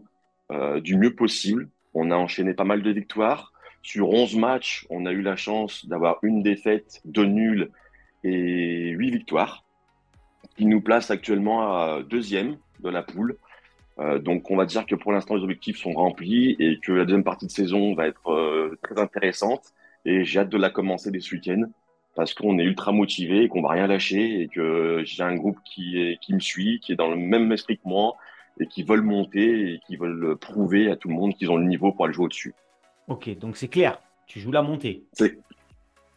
euh, 0.50 0.80
du 0.80 0.96
mieux 0.96 1.14
possible. 1.14 1.68
On 1.94 2.10
a 2.10 2.16
enchaîné 2.16 2.54
pas 2.54 2.64
mal 2.64 2.82
de 2.82 2.90
victoires. 2.90 3.52
Sur 3.82 4.10
11 4.10 4.36
matchs, 4.36 4.86
on 4.90 5.06
a 5.06 5.12
eu 5.12 5.22
la 5.22 5.36
chance 5.36 5.86
d'avoir 5.86 6.18
une 6.22 6.42
défaite, 6.42 7.00
deux 7.04 7.24
nuls 7.24 7.70
et 8.22 8.90
huit 8.90 9.10
victoires, 9.10 9.64
qui 10.56 10.66
nous 10.66 10.80
place 10.80 11.10
actuellement 11.10 11.62
à 11.62 12.02
deuxième 12.02 12.58
de 12.80 12.90
la 12.90 13.02
poule 13.02 13.36
euh, 14.00 14.18
donc 14.18 14.50
on 14.50 14.56
va 14.56 14.64
dire 14.64 14.86
que 14.86 14.94
pour 14.94 15.12
l'instant 15.12 15.34
les 15.34 15.42
objectifs 15.42 15.78
sont 15.78 15.92
remplis 15.92 16.56
et 16.58 16.78
que 16.80 16.92
la 16.92 17.04
deuxième 17.04 17.24
partie 17.24 17.46
de 17.46 17.50
saison 17.50 17.94
va 17.94 18.06
être 18.06 18.30
euh, 18.30 18.78
très 18.82 18.98
intéressante 19.00 19.74
et 20.04 20.24
j'ai 20.24 20.40
hâte 20.40 20.48
de 20.48 20.58
la 20.58 20.70
commencer 20.70 21.10
dès 21.10 21.20
ce 21.20 21.34
week-end 21.34 21.64
parce 22.14 22.34
qu'on 22.34 22.58
est 22.58 22.64
ultra 22.64 22.92
motivé 22.92 23.44
et 23.44 23.48
qu'on 23.48 23.62
va 23.62 23.70
rien 23.70 23.86
lâcher 23.86 24.42
et 24.42 24.48
que 24.48 25.02
j'ai 25.04 25.22
un 25.22 25.36
groupe 25.36 25.58
qui, 25.64 26.00
est, 26.00 26.18
qui 26.20 26.34
me 26.34 26.40
suit, 26.40 26.80
qui 26.80 26.92
est 26.92 26.96
dans 26.96 27.08
le 27.08 27.16
même 27.16 27.50
esprit 27.52 27.76
que 27.76 27.88
moi 27.88 28.16
et 28.58 28.66
qui 28.66 28.82
veulent 28.82 29.02
monter 29.02 29.74
et 29.74 29.80
qui 29.86 29.96
veulent 29.96 30.36
prouver 30.36 30.90
à 30.90 30.96
tout 30.96 31.08
le 31.08 31.14
monde 31.14 31.34
qu'ils 31.34 31.50
ont 31.50 31.56
le 31.56 31.66
niveau 31.66 31.92
pour 31.92 32.04
aller 32.04 32.14
jouer 32.14 32.26
au-dessus. 32.26 32.54
Ok, 33.08 33.36
donc 33.38 33.56
c'est 33.56 33.68
clair, 33.68 34.00
tu 34.26 34.40
joues 34.40 34.52
la 34.52 34.62
montée. 34.62 35.04
Il 35.20 35.34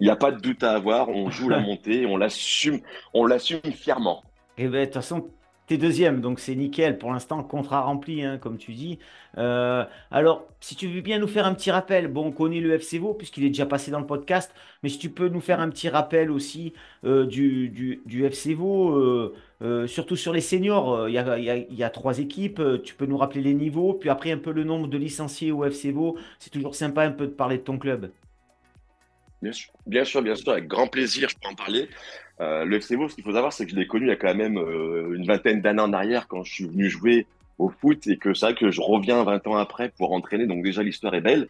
n'y 0.01 0.09
a 0.09 0.15
pas 0.15 0.31
de 0.31 0.39
doute 0.39 0.63
à 0.63 0.73
avoir, 0.73 1.09
on 1.09 1.29
joue 1.29 1.49
la 1.49 1.59
montée, 1.61 2.05
on 2.05 2.17
l'assume, 2.17 2.81
on 3.13 3.25
l'assume 3.25 3.61
fièrement. 3.71 4.23
Et 4.57 4.65
eh 4.65 4.67
bien, 4.67 4.81
de 4.81 4.85
toute 4.85 4.95
façon, 4.95 5.29
T'es 5.65 5.77
deuxième, 5.77 6.19
donc 6.19 6.41
c'est 6.41 6.55
nickel. 6.55 6.97
Pour 6.97 7.13
l'instant, 7.13 7.41
contrat 7.41 7.79
rempli, 7.81 8.21
hein, 8.21 8.37
comme 8.37 8.57
tu 8.57 8.73
dis. 8.73 8.99
Euh, 9.37 9.85
alors, 10.11 10.45
si 10.59 10.75
tu 10.75 10.87
veux 10.87 10.99
bien 10.99 11.19
nous 11.19 11.27
faire 11.27 11.45
un 11.45 11.53
petit 11.53 11.71
rappel, 11.71 12.09
bon, 12.09 12.27
on 12.27 12.31
connaît 12.33 12.59
le 12.59 12.73
FC 12.73 12.99
puisqu'il 13.17 13.45
est 13.45 13.49
déjà 13.49 13.65
passé 13.65 13.89
dans 13.89 14.01
le 14.01 14.05
podcast, 14.05 14.53
mais 14.83 14.89
si 14.89 14.97
tu 14.99 15.09
peux 15.09 15.29
nous 15.29 15.39
faire 15.39 15.61
un 15.61 15.69
petit 15.69 15.87
rappel 15.87 16.31
aussi 16.31 16.73
euh, 17.05 17.25
du, 17.25 17.69
du, 17.69 18.01
euh, 18.25 19.87
surtout 19.87 20.17
sur 20.17 20.33
les 20.33 20.41
seniors, 20.41 21.07
il 21.07 21.15
y 21.15 21.83
a, 21.83 21.89
trois 21.89 22.19
équipes, 22.19 22.61
tu 22.83 22.93
peux 22.95 23.05
nous 23.05 23.17
rappeler 23.17 23.41
les 23.41 23.53
niveaux, 23.53 23.93
puis 23.93 24.09
après 24.09 24.31
un 24.33 24.37
peu 24.39 24.51
le 24.51 24.65
nombre 24.65 24.87
de 24.87 24.97
licenciés 24.97 25.53
au 25.53 25.63
FC. 25.63 25.95
C'est 26.39 26.49
toujours 26.49 26.75
sympa 26.75 27.03
un 27.03 27.11
peu 27.11 27.25
de 27.25 27.31
parler 27.31 27.57
de 27.57 27.63
ton 27.63 27.77
club. 27.77 28.11
Bien 29.41 29.51
bien 29.85 30.03
sûr, 30.05 30.21
bien 30.21 30.35
sûr, 30.35 30.51
avec 30.53 30.67
grand 30.67 30.87
plaisir, 30.87 31.29
je 31.29 31.35
peux 31.35 31.49
en 31.49 31.55
parler. 31.55 31.89
Euh, 32.41 32.65
le 32.65 32.77
FC 32.77 32.95
ce 32.95 33.15
qu'il 33.15 33.23
faut 33.23 33.33
savoir, 33.33 33.53
c'est 33.53 33.65
que 33.65 33.71
je 33.71 33.75
l'ai 33.75 33.87
connu 33.87 34.05
il 34.05 34.09
y 34.09 34.11
a 34.11 34.15
quand 34.15 34.33
même 34.33 34.57
euh, 34.57 35.15
une 35.15 35.25
vingtaine 35.25 35.61
d'années 35.61 35.81
en 35.81 35.93
arrière 35.93 36.27
quand 36.27 36.43
je 36.43 36.51
suis 36.51 36.67
venu 36.67 36.89
jouer 36.89 37.27
au 37.59 37.69
foot 37.69 38.07
et 38.07 38.17
que 38.17 38.33
c'est 38.33 38.47
vrai 38.47 38.55
que 38.55 38.71
je 38.71 38.81
reviens 38.81 39.23
20 39.23 39.47
ans 39.47 39.57
après 39.57 39.89
pour 39.97 40.11
entraîner, 40.13 40.47
donc 40.47 40.63
déjà 40.63 40.81
l'histoire 40.81 41.13
est 41.13 41.21
belle. 41.21 41.47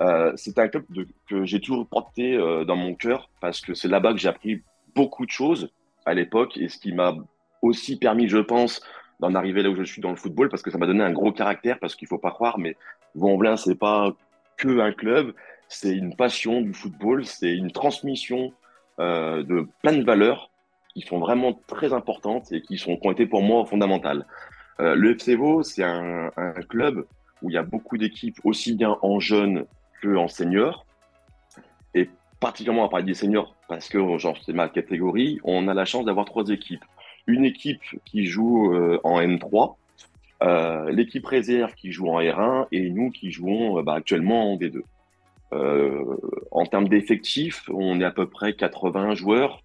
Euh, 0.00 0.32
c'est 0.36 0.58
un 0.58 0.68
club 0.68 0.84
que 1.28 1.44
j'ai 1.44 1.60
toujours 1.60 1.86
porté 1.86 2.38
dans 2.66 2.76
mon 2.76 2.94
cœur 2.94 3.30
parce 3.40 3.60
que 3.60 3.74
c'est 3.74 3.88
là-bas 3.88 4.12
que 4.12 4.18
j'ai 4.18 4.28
appris 4.28 4.62
beaucoup 4.94 5.24
de 5.24 5.30
choses 5.30 5.70
à 6.04 6.14
l'époque 6.14 6.56
et 6.56 6.68
ce 6.68 6.78
qui 6.78 6.92
m'a 6.92 7.14
aussi 7.62 7.96
permis, 7.96 8.28
je 8.28 8.38
pense, 8.38 8.82
d'en 9.20 9.34
arriver 9.34 9.62
là 9.62 9.70
où 9.70 9.76
je 9.76 9.82
suis 9.82 10.00
dans 10.00 10.10
le 10.10 10.16
football 10.16 10.48
parce 10.48 10.62
que 10.62 10.70
ça 10.70 10.78
m'a 10.78 10.86
donné 10.86 11.02
un 11.02 11.12
gros 11.12 11.32
caractère 11.32 11.78
parce 11.78 11.94
qu'il 11.94 12.08
faut 12.08 12.18
pas 12.18 12.30
croire, 12.30 12.58
mais 12.58 12.76
Vaux-en-Velin, 13.14 13.56
pas 13.78 14.12
que 14.56 14.80
un 14.80 14.92
club, 14.92 15.32
c'est 15.68 15.94
une 15.94 16.14
passion 16.14 16.60
du 16.60 16.72
football, 16.72 17.24
c'est 17.24 17.52
une 17.52 17.70
transmission 17.70 18.52
euh, 19.00 19.42
de 19.42 19.66
plein 19.82 19.96
de 19.96 20.04
valeurs 20.04 20.50
qui 20.92 21.00
sont 21.00 21.18
vraiment 21.18 21.58
très 21.66 21.92
importantes 21.92 22.52
et 22.52 22.62
qui, 22.62 22.76
sont, 22.76 22.96
qui 22.96 23.06
ont 23.06 23.12
été 23.12 23.26
pour 23.26 23.42
moi 23.42 23.64
fondamentales. 23.64 24.26
Euh, 24.80 24.94
le 24.94 25.12
FC 25.12 25.38
c'est 25.62 25.84
un, 25.84 26.30
club 26.68 27.06
où 27.42 27.50
il 27.50 27.54
y 27.54 27.58
a 27.58 27.62
beaucoup 27.62 27.96
d'équipes, 27.96 28.38
aussi 28.44 28.74
bien 28.74 28.96
en 29.02 29.18
jeunes 29.20 29.64
que 30.02 30.16
en 30.16 30.28
seniors. 30.28 30.86
Et 31.94 32.10
particulièrement 32.40 32.84
à 32.84 32.88
parler 32.88 33.06
des 33.06 33.14
seniors, 33.14 33.54
parce 33.68 33.88
que 33.88 34.18
genre 34.18 34.36
c'est 34.44 34.52
ma 34.52 34.68
catégorie, 34.68 35.38
on 35.44 35.68
a 35.68 35.74
la 35.74 35.84
chance 35.84 36.04
d'avoir 36.04 36.26
trois 36.26 36.48
équipes. 36.48 36.84
Une 37.26 37.44
équipe 37.44 37.82
qui 38.04 38.26
joue 38.26 38.74
euh, 38.74 39.00
en 39.04 39.20
N3, 39.20 39.76
euh, 40.42 40.90
l'équipe 40.90 41.26
réserve 41.26 41.74
qui 41.74 41.92
joue 41.92 42.08
en 42.08 42.20
R1 42.20 42.66
et 42.72 42.90
nous 42.90 43.10
qui 43.10 43.30
jouons 43.30 43.82
bah, 43.82 43.94
actuellement 43.94 44.52
en 44.52 44.56
D2. 44.56 44.82
Euh, 45.52 46.16
en 46.50 46.64
termes 46.66 46.88
d'effectifs, 46.88 47.68
on 47.72 48.00
est 48.00 48.04
à 48.04 48.10
peu 48.10 48.28
près 48.28 48.54
80 48.54 49.14
joueurs, 49.14 49.62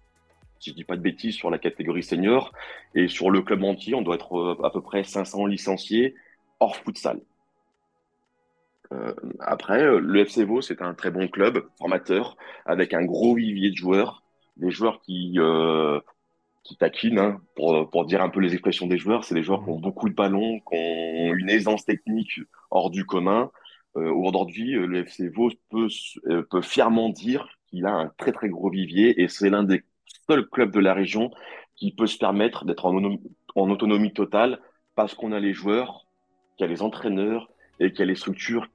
si 0.58 0.70
je 0.70 0.74
dis 0.74 0.84
pas 0.84 0.96
de 0.96 1.02
bêtises, 1.02 1.34
sur 1.34 1.50
la 1.50 1.58
catégorie 1.58 2.02
senior. 2.02 2.52
Et 2.94 3.08
sur 3.08 3.30
le 3.30 3.42
club 3.42 3.62
entier, 3.62 3.94
on 3.94 4.02
doit 4.02 4.16
être 4.16 4.36
euh, 4.36 4.64
à 4.64 4.70
peu 4.70 4.80
près 4.80 5.04
500 5.04 5.46
licenciés 5.46 6.14
hors 6.60 6.76
futsal. 6.76 7.20
Euh, 8.92 9.14
après, 9.40 9.82
le 9.82 10.20
FC 10.20 10.44
Vaud, 10.44 10.62
c'est 10.62 10.80
un 10.80 10.94
très 10.94 11.10
bon 11.10 11.28
club 11.28 11.66
formateur 11.78 12.36
avec 12.64 12.94
un 12.94 13.04
gros 13.04 13.34
vivier 13.34 13.70
de 13.70 13.76
joueurs, 13.76 14.22
des 14.56 14.70
joueurs 14.70 15.00
qui 15.02 15.38
qui 16.66 16.76
taquinent, 16.76 17.18
hein, 17.18 17.40
pour, 17.54 17.88
pour 17.90 18.06
dire 18.06 18.22
un 18.22 18.28
peu 18.28 18.40
les 18.40 18.52
expressions 18.52 18.86
des 18.86 18.98
joueurs. 18.98 19.24
C'est 19.24 19.34
des 19.34 19.42
joueurs 19.42 19.62
qui 19.62 19.70
ont 19.70 19.78
beaucoup 19.78 20.08
de 20.08 20.14
ballons, 20.14 20.58
qui 20.58 20.74
ont 20.76 21.34
une 21.34 21.48
aisance 21.48 21.84
technique 21.84 22.40
hors 22.70 22.90
du 22.90 23.06
commun. 23.06 23.50
Euh, 23.96 24.10
Aujourd'hui, 24.10 24.72
le 24.72 24.98
FC 24.98 25.28
Vaud 25.28 25.50
peut, 25.70 25.88
euh, 26.26 26.42
peut 26.42 26.62
fièrement 26.62 27.08
dire 27.08 27.48
qu'il 27.68 27.86
a 27.86 27.92
un 27.92 28.12
très 28.16 28.32
très 28.32 28.48
gros 28.48 28.70
vivier 28.70 29.20
et 29.20 29.28
c'est 29.28 29.50
l'un 29.50 29.64
des 29.64 29.82
seuls 30.28 30.46
clubs 30.48 30.72
de 30.72 30.80
la 30.80 30.94
région 30.94 31.30
qui 31.74 31.92
peut 31.92 32.06
se 32.06 32.18
permettre 32.18 32.64
d'être 32.64 32.86
en, 32.86 33.70
autonomie 33.70 34.12
totale 34.12 34.60
parce 34.94 35.14
qu'on 35.14 35.32
a 35.32 35.40
les 35.40 35.52
joueurs, 35.52 36.06
qu'il 36.56 36.66
y 36.66 36.68
a 36.68 36.72
les 36.72 36.82
entraîneurs 36.82 37.50
et 37.80 37.90
qu'il 37.90 38.00
y 38.00 38.02
a 38.02 38.06
les 38.06 38.14
structures 38.14 38.66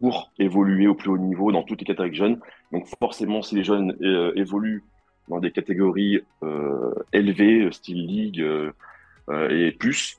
pour 0.00 0.32
évoluer 0.38 0.86
au 0.86 0.94
plus 0.94 1.10
haut 1.10 1.18
niveau 1.18 1.52
dans 1.52 1.62
toutes 1.62 1.80
les 1.80 1.86
catégories 1.86 2.14
jeunes. 2.14 2.40
Donc 2.72 2.86
forcément, 2.98 3.42
si 3.42 3.54
les 3.54 3.64
jeunes 3.64 3.96
euh, 4.02 4.32
évoluent 4.34 4.82
dans 5.28 5.38
des 5.38 5.52
catégories 5.52 6.20
élevées, 7.12 7.70
style 7.70 8.32
euh, 8.40 8.72
euh, 9.28 9.48
et 9.48 9.72
plus, 9.72 10.18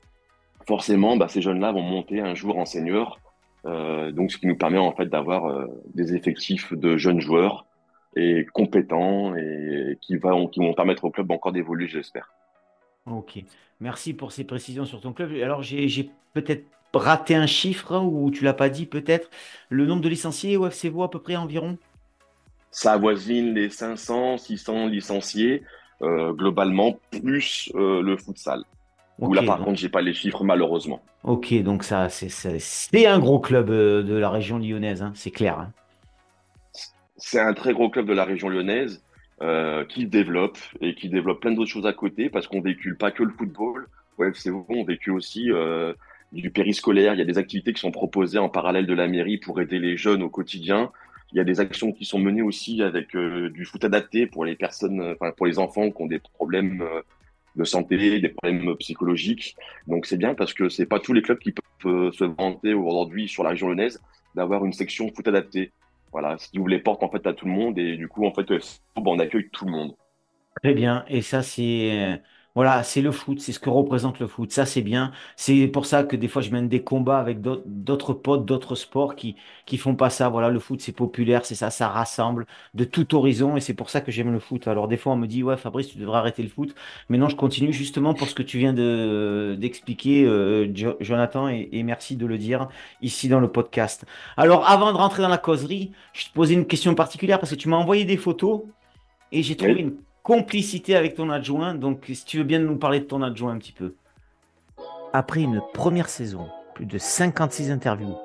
forcément, 0.66 1.16
bah, 1.16 1.28
ces 1.28 1.42
jeunes-là 1.42 1.72
vont 1.72 1.82
monter 1.82 2.20
un 2.20 2.34
jour 2.34 2.58
en 2.58 2.64
senior. 2.64 3.18
Donc, 3.64 4.32
ce 4.32 4.38
qui 4.38 4.46
nous 4.46 4.56
permet 4.56 4.78
en 4.78 4.92
fait 4.92 5.06
d'avoir 5.06 5.68
des 5.94 6.14
effectifs 6.14 6.72
de 6.72 6.96
jeunes 6.96 7.20
joueurs 7.20 7.66
et 8.16 8.44
compétents 8.52 9.34
et 9.36 9.98
qui, 10.00 10.16
va, 10.16 10.32
qui 10.50 10.60
vont 10.60 10.74
permettre 10.74 11.04
au 11.04 11.10
club 11.10 11.30
encore 11.30 11.52
d'évoluer, 11.52 11.86
j'espère. 11.86 12.32
Ok, 13.06 13.38
merci 13.80 14.14
pour 14.14 14.32
ces 14.32 14.44
précisions 14.44 14.84
sur 14.84 15.00
ton 15.00 15.12
club. 15.12 15.32
Alors, 15.42 15.62
j'ai 15.62 16.10
peut-être 16.34 16.66
raté 16.94 17.34
un 17.34 17.46
chiffre 17.46 17.92
hein, 17.92 18.02
ou 18.02 18.30
tu 18.30 18.44
l'as 18.44 18.54
pas 18.54 18.68
dit 18.68 18.86
peut-être. 18.86 19.30
Le 19.68 19.86
nombre 19.86 20.02
de 20.02 20.08
licenciés 20.08 20.56
au 20.56 20.66
FC 20.66 20.92
à 21.02 21.08
peu 21.08 21.20
près 21.20 21.36
environ? 21.36 21.78
Ça 22.70 22.92
avoisine 22.92 23.54
les 23.54 23.70
500, 23.70 24.38
600 24.38 24.86
licenciés 24.86 25.62
euh, 26.02 26.32
globalement, 26.32 26.98
plus 27.10 27.70
euh, 27.74 28.02
le 28.02 28.16
futsal. 28.16 28.64
Où 29.18 29.32
là, 29.32 29.42
par 29.42 29.56
contre, 29.56 29.66
contre, 29.66 29.78
j'ai 29.78 29.88
pas 29.88 30.02
les 30.02 30.14
chiffres 30.14 30.42
malheureusement. 30.42 31.02
Ok, 31.22 31.54
donc 31.62 31.84
ça, 31.84 32.08
c'est 32.08 33.06
un 33.06 33.18
gros 33.18 33.38
club 33.38 33.70
euh, 33.70 34.02
de 34.02 34.14
la 34.14 34.30
région 34.30 34.58
lyonnaise, 34.58 35.02
hein, 35.02 35.12
c'est 35.14 35.30
clair. 35.30 35.58
Hein. 35.60 35.72
C'est 37.16 37.38
un 37.38 37.54
très 37.54 37.72
gros 37.72 37.88
club 37.88 38.06
de 38.06 38.14
la 38.14 38.24
région 38.24 38.48
lyonnaise 38.48 39.04
euh, 39.42 39.84
qui 39.84 40.06
développe 40.06 40.58
et 40.80 40.94
qui 40.94 41.08
développe 41.08 41.40
plein 41.40 41.52
d'autres 41.52 41.70
choses 41.70 41.86
à 41.86 41.92
côté 41.92 42.30
parce 42.30 42.46
qu'on 42.46 42.60
véhicule 42.60 42.96
pas 42.96 43.10
que 43.10 43.22
le 43.22 43.30
football. 43.30 43.86
Ouais, 44.18 44.30
c'est 44.34 44.50
bon, 44.50 44.64
on 44.68 44.84
véhicule 44.84 45.14
aussi 45.14 45.50
euh, 45.50 45.94
du 46.32 46.50
périscolaire. 46.50 47.14
Il 47.14 47.18
y 47.18 47.22
a 47.22 47.24
des 47.24 47.38
activités 47.38 47.72
qui 47.72 47.80
sont 47.80 47.90
proposées 47.90 48.38
en 48.38 48.48
parallèle 48.48 48.86
de 48.86 48.94
la 48.94 49.08
mairie 49.08 49.38
pour 49.38 49.60
aider 49.60 49.78
les 49.78 49.96
jeunes 49.96 50.22
au 50.22 50.28
quotidien. 50.28 50.90
Il 51.32 51.38
y 51.38 51.40
a 51.40 51.44
des 51.44 51.60
actions 51.60 51.92
qui 51.92 52.04
sont 52.04 52.18
menées 52.18 52.42
aussi 52.42 52.82
avec 52.82 53.16
euh, 53.16 53.50
du 53.50 53.64
foot 53.64 53.84
adapté 53.84 54.26
pour 54.26 54.44
les 54.44 54.54
personnes, 54.54 55.14
enfin 55.14 55.32
pour 55.36 55.46
les 55.46 55.58
enfants 55.58 55.90
qui 55.90 56.02
ont 56.02 56.06
des 56.06 56.20
problèmes 56.20 56.84
de 57.56 57.64
santé, 57.64 58.20
des 58.20 58.28
problèmes 58.28 58.74
psychologiques. 58.76 59.56
Donc 59.86 60.06
c'est 60.06 60.16
bien 60.16 60.34
parce 60.34 60.54
que 60.54 60.68
c'est 60.68 60.86
pas 60.86 61.00
tous 61.00 61.12
les 61.12 61.22
clubs 61.22 61.38
qui 61.38 61.52
peuvent 61.52 62.12
se 62.12 62.24
vanter 62.24 62.74
aujourd'hui 62.74 63.28
sur 63.28 63.42
la 63.42 63.50
région 63.50 63.68
lyonnaise 63.68 64.00
d'avoir 64.34 64.64
une 64.64 64.72
section 64.72 65.10
foot 65.14 65.28
adapté. 65.28 65.72
Voilà, 66.12 66.36
ce 66.38 66.48
qui 66.48 66.58
ouvre 66.58 66.68
les 66.68 66.78
portes 66.78 67.02
en 67.02 67.10
fait 67.10 67.26
à 67.26 67.32
tout 67.32 67.46
le 67.46 67.52
monde 67.52 67.78
et 67.78 67.96
du 67.96 68.08
coup 68.08 68.26
en 68.26 68.32
fait 68.32 68.46
on 68.96 69.18
accueille 69.18 69.48
tout 69.50 69.64
le 69.64 69.72
monde. 69.72 69.94
Très 70.62 70.74
bien, 70.74 71.04
et 71.08 71.22
ça 71.22 71.42
c'est 71.42 72.20
voilà, 72.54 72.82
c'est 72.82 73.00
le 73.00 73.12
foot, 73.12 73.40
c'est 73.40 73.52
ce 73.52 73.58
que 73.58 73.70
représente 73.70 74.18
le 74.20 74.26
foot. 74.26 74.52
Ça, 74.52 74.66
c'est 74.66 74.82
bien. 74.82 75.12
C'est 75.36 75.68
pour 75.68 75.86
ça 75.86 76.04
que 76.04 76.16
des 76.16 76.28
fois, 76.28 76.42
je 76.42 76.50
mène 76.50 76.68
des 76.68 76.82
combats 76.82 77.18
avec 77.18 77.40
d'autres 77.40 78.12
potes, 78.12 78.44
d'autres 78.44 78.74
sports 78.74 79.16
qui 79.16 79.36
qui 79.64 79.78
font 79.78 79.94
pas 79.94 80.10
ça. 80.10 80.28
Voilà, 80.28 80.50
le 80.50 80.58
foot, 80.58 80.80
c'est 80.82 80.92
populaire, 80.92 81.46
c'est 81.46 81.54
ça, 81.54 81.70
ça 81.70 81.88
rassemble 81.88 82.46
de 82.74 82.84
tout 82.84 83.14
horizon 83.14 83.56
et 83.56 83.60
c'est 83.60 83.74
pour 83.74 83.88
ça 83.88 84.02
que 84.02 84.12
j'aime 84.12 84.32
le 84.32 84.38
foot. 84.38 84.68
Alors 84.68 84.86
des 84.88 84.98
fois, 84.98 85.14
on 85.14 85.16
me 85.16 85.26
dit 85.26 85.42
ouais, 85.42 85.56
Fabrice, 85.56 85.88
tu 85.88 85.98
devrais 85.98 86.18
arrêter 86.18 86.42
le 86.42 86.50
foot. 86.50 86.74
Mais 87.08 87.18
non, 87.18 87.28
je 87.28 87.36
continue 87.36 87.72
justement 87.72 88.12
pour 88.14 88.28
ce 88.28 88.34
que 88.34 88.42
tu 88.42 88.58
viens 88.58 88.74
de 88.74 89.56
d'expliquer, 89.58 90.24
euh, 90.24 90.70
Jonathan, 91.00 91.48
et, 91.48 91.82
merci 91.82 92.16
de 92.16 92.26
le 92.26 92.38
dire 92.38 92.68
ici 93.00 93.28
dans 93.28 93.40
le 93.40 93.48
podcast. 93.50 94.04
Alors, 94.36 94.68
avant 94.68 94.92
de 94.92 94.96
rentrer 94.98 95.22
dans 95.22 95.28
la 95.28 95.38
causerie, 95.38 95.92
je 96.12 96.26
te 96.26 96.32
posais 96.32 96.54
une 96.54 96.66
question 96.66 96.94
particulière 96.94 97.38
parce 97.40 97.50
que 97.50 97.56
tu 97.56 97.68
m'as 97.68 97.76
envoyé 97.76 98.04
des 98.04 98.16
photos 98.16 98.62
et 99.32 99.42
j'ai 99.42 99.56
trouvé 99.56 99.80
une 99.80 99.96
complicité 100.22 100.96
avec 100.96 101.14
ton 101.14 101.30
adjoint. 101.30 101.74
Donc, 101.74 102.04
si 102.12 102.24
tu 102.24 102.38
veux 102.38 102.44
bien 102.44 102.58
nous 102.58 102.76
parler 102.76 103.00
de 103.00 103.04
ton 103.04 103.22
adjoint 103.22 103.52
un 103.52 103.58
petit 103.58 103.72
peu. 103.72 103.94
Après 105.12 105.42
une 105.42 105.60
première 105.74 106.08
saison, 106.08 106.48
plus 106.74 106.86
de 106.86 106.98
56 106.98 107.70
interviews 107.70 108.16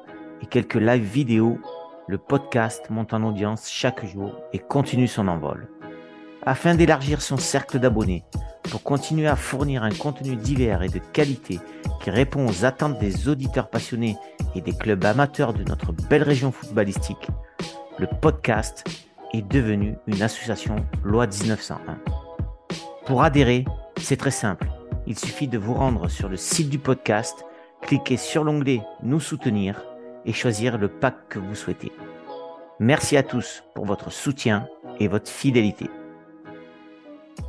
et 0.41 0.45
quelques 0.45 0.75
live 0.75 1.03
vidéo, 1.03 1.59
le 2.07 2.17
podcast 2.17 2.89
monte 2.89 3.13
en 3.13 3.23
audience 3.23 3.69
chaque 3.69 4.05
jour 4.05 4.39
et 4.53 4.59
continue 4.59 5.07
son 5.07 5.27
envol. 5.27 5.67
Afin 6.43 6.75
d'élargir 6.75 7.21
son 7.21 7.35
cercle 7.35 7.79
d'abonnés, 7.79 8.23
pour 8.63 8.83
continuer 8.83 9.27
à 9.27 9.35
fournir 9.35 9.83
un 9.83 9.91
contenu 9.91 10.35
divers 10.35 10.83
et 10.83 10.89
de 10.89 10.99
qualité 10.99 11.59
qui 12.01 12.09
répond 12.09 12.47
aux 12.47 12.63
attentes 12.63 12.99
des 12.99 13.27
auditeurs 13.27 13.69
passionnés 13.69 14.15
et 14.55 14.61
des 14.61 14.73
clubs 14.73 15.03
amateurs 15.03 15.53
de 15.53 15.63
notre 15.63 15.91
belle 15.91 16.23
région 16.23 16.51
footballistique, 16.51 17.27
le 17.99 18.07
podcast 18.21 19.06
est 19.33 19.47
devenue 19.47 19.95
une 20.07 20.21
association 20.21 20.75
loi 21.03 21.27
1901. 21.27 21.99
Pour 23.05 23.23
adhérer, 23.23 23.65
c'est 23.97 24.17
très 24.17 24.31
simple. 24.31 24.67
Il 25.05 25.17
suffit 25.17 25.47
de 25.47 25.57
vous 25.57 25.73
rendre 25.73 26.09
sur 26.09 26.29
le 26.29 26.37
site 26.37 26.69
du 26.69 26.79
podcast, 26.79 27.45
cliquer 27.81 28.17
sur 28.17 28.43
l'onglet 28.43 28.81
Nous 29.03 29.19
soutenir 29.19 29.83
et 30.25 30.33
choisir 30.33 30.77
le 30.77 30.89
pack 30.89 31.29
que 31.29 31.39
vous 31.39 31.55
souhaitez. 31.55 31.91
Merci 32.79 33.17
à 33.17 33.23
tous 33.23 33.63
pour 33.73 33.85
votre 33.85 34.11
soutien 34.11 34.67
et 34.99 35.07
votre 35.07 35.29
fidélité. 35.29 35.89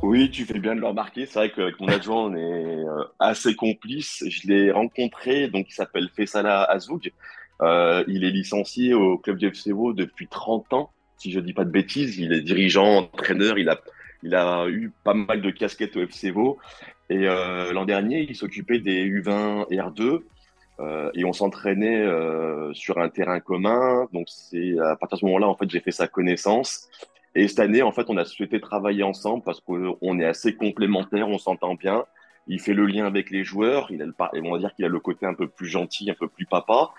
Oui, 0.01 0.31
tu 0.31 0.45
fais 0.45 0.59
bien 0.59 0.75
de 0.75 0.81
le 0.81 0.87
remarquer. 0.87 1.25
C'est 1.25 1.39
vrai 1.39 1.51
qu'avec 1.51 1.79
mon 1.79 1.87
adjoint, 1.89 2.25
on 2.25 2.35
est 2.35 2.85
euh, 2.85 3.03
assez 3.19 3.55
complice. 3.55 4.23
Je 4.27 4.47
l'ai 4.47 4.71
rencontré, 4.71 5.49
donc 5.49 5.67
il 5.69 5.73
s'appelle 5.73 6.09
Fessala 6.15 6.63
Azoug. 6.63 7.11
Euh, 7.61 8.03
il 8.07 8.23
est 8.23 8.31
licencié 8.31 8.93
au 8.93 9.17
club 9.17 9.37
du 9.37 9.51
FCO 9.53 9.93
depuis 9.93 10.27
30 10.27 10.73
ans 10.73 10.93
si 11.19 11.31
je 11.31 11.39
dis 11.39 11.53
pas 11.53 11.65
de 11.65 11.69
bêtises. 11.69 12.17
Il 12.17 12.33
est 12.33 12.41
dirigeant, 12.41 12.97
entraîneur. 12.97 13.59
Il 13.59 13.69
a, 13.69 13.79
il 14.23 14.33
a 14.33 14.67
eu 14.67 14.91
pas 15.03 15.13
mal 15.13 15.41
de 15.41 15.51
casquettes 15.51 15.95
au 15.97 16.01
FC. 16.01 16.33
Et 17.09 17.27
euh, 17.27 17.71
l'an 17.73 17.85
dernier, 17.85 18.25
il 18.27 18.35
s'occupait 18.35 18.79
des 18.79 19.05
U20 19.05 19.67
et 19.69 19.77
R2. 19.77 20.21
Euh, 20.79 21.11
et 21.13 21.25
on 21.25 21.33
s'entraînait 21.33 22.01
euh, 22.01 22.73
sur 22.73 22.99
un 22.99 23.09
terrain 23.09 23.41
commun. 23.41 24.07
Donc 24.13 24.27
c'est 24.29 24.79
à 24.79 24.95
partir 24.95 25.17
de 25.17 25.19
ce 25.19 25.25
moment-là, 25.25 25.47
en 25.47 25.55
fait, 25.55 25.69
j'ai 25.69 25.81
fait 25.81 25.91
sa 25.91 26.07
connaissance. 26.07 26.87
Et 27.35 27.47
cette 27.47 27.59
année, 27.59 27.81
en 27.81 27.91
fait, 27.91 28.05
on 28.07 28.17
a 28.17 28.25
souhaité 28.25 28.59
travailler 28.59 29.03
ensemble 29.03 29.43
parce 29.43 29.59
qu'on 29.59 30.19
est 30.19 30.25
assez 30.25 30.55
complémentaires, 30.55 31.27
on 31.27 31.37
s'entend 31.37 31.75
bien. 31.75 32.05
Il 32.47 32.59
fait 32.59 32.73
le 32.73 32.85
lien 32.85 33.05
avec 33.05 33.29
les 33.29 33.43
joueurs. 33.43 33.91
Il 33.91 34.01
a 34.01 34.05
le, 34.05 34.15
on 34.41 34.51
va 34.51 34.57
dire 34.57 34.73
qu'il 34.73 34.85
a 34.85 34.87
le 34.87 34.99
côté 34.99 35.25
un 35.25 35.35
peu 35.35 35.47
plus 35.47 35.67
gentil, 35.67 36.09
un 36.09 36.15
peu 36.15 36.27
plus 36.27 36.45
papa. 36.45 36.89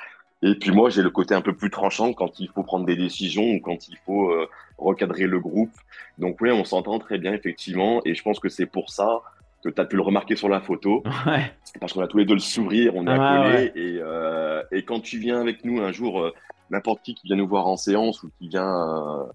Et 0.43 0.55
puis 0.55 0.71
moi, 0.71 0.89
j'ai 0.89 1.03
le 1.03 1.11
côté 1.11 1.35
un 1.35 1.43
peu 1.43 1.55
plus 1.55 1.71
tranchant 1.71 2.13
quand 2.13 2.41
il 2.41 2.49
faut 2.49 2.63
prendre 2.63 2.87
des 2.87 2.97
décisions 2.97 3.45
ou 3.45 3.61
quand 3.61 3.89
il 3.89 3.97
faut 4.07 4.31
euh, 4.31 4.49
recadrer 4.79 5.27
le 5.27 5.39
groupe. 5.39 5.73
Donc 6.19 6.41
oui, 6.41 6.51
on 6.51 6.65
s'entend 6.65 6.99
très 6.99 7.19
bien, 7.19 7.35
effectivement. 7.35 8.01
Et 8.07 8.15
je 8.15 8.23
pense 8.23 8.41
que 8.41 8.49
c'est 8.49 8.67
pour 8.67 8.91
ça 8.91 9.21
que 9.63 9.69
tu 9.69 9.81
as 9.81 9.85
pu 9.85 9.97
le 9.97 10.03
remarquer 10.03 10.37
sur 10.37 10.49
la 10.49 10.61
photo. 10.61 11.03
Ouais. 11.27 11.53
Parce 11.79 11.93
qu'on 11.93 12.01
a 12.01 12.09
tous 12.09 12.19
les 12.19 12.25
deux 12.25 12.35
le 12.35 12.41
sourire, 12.41 12.97
on 12.97 13.07
est 13.07 13.11
accolés. 13.11 13.73
Et, 13.75 13.99
euh, 14.01 14.63
et 14.73 14.83
quand 14.83 15.01
tu 15.01 15.19
viens 15.19 15.41
avec 15.41 15.65
nous 15.65 15.83
un 15.83 15.93
jour, 15.93 16.21
euh, 16.21 16.33
n'importe 16.71 17.03
qui 17.03 17.15
qui 17.15 17.27
vient 17.27 17.37
nous 17.37 17.49
voir 17.49 17.67
en 17.67 17.77
séance 17.77 18.23
ou 18.23 18.31
qui 18.39 18.49
vient... 18.49 19.27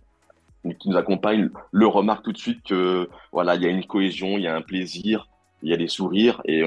Qui 0.80 0.90
nous 0.90 0.98
accompagne, 0.98 1.50
le 1.72 1.86
remarque 1.86 2.24
tout 2.24 2.32
de 2.32 2.40
suite 2.40 2.64
que 2.64 3.08
voilà, 3.32 3.54
il 3.54 3.62
y 3.62 3.68
a 3.68 3.70
une 3.70 3.86
cohésion, 3.86 4.40
il 4.40 4.46
y 4.46 4.48
a 4.48 4.56
un 4.56 4.64
plaisir, 4.64 5.28
il 5.62 5.70
y 5.70 5.74
a 5.76 5.78
des 5.78 5.88
sourires 5.88 6.42
et 6.46 6.64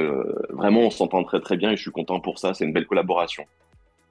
vraiment 0.51 0.83
on 0.83 0.91
s'entend 0.91 1.25
très 1.25 1.41
très 1.41 1.57
bien 1.57 1.73
et 1.73 1.77
je 1.77 1.83
suis 1.83 1.91
content 1.91 2.21
pour 2.21 2.39
ça. 2.39 2.55
C'est 2.55 2.65
une 2.65 2.73
belle 2.73 2.87
collaboration. 2.87 3.45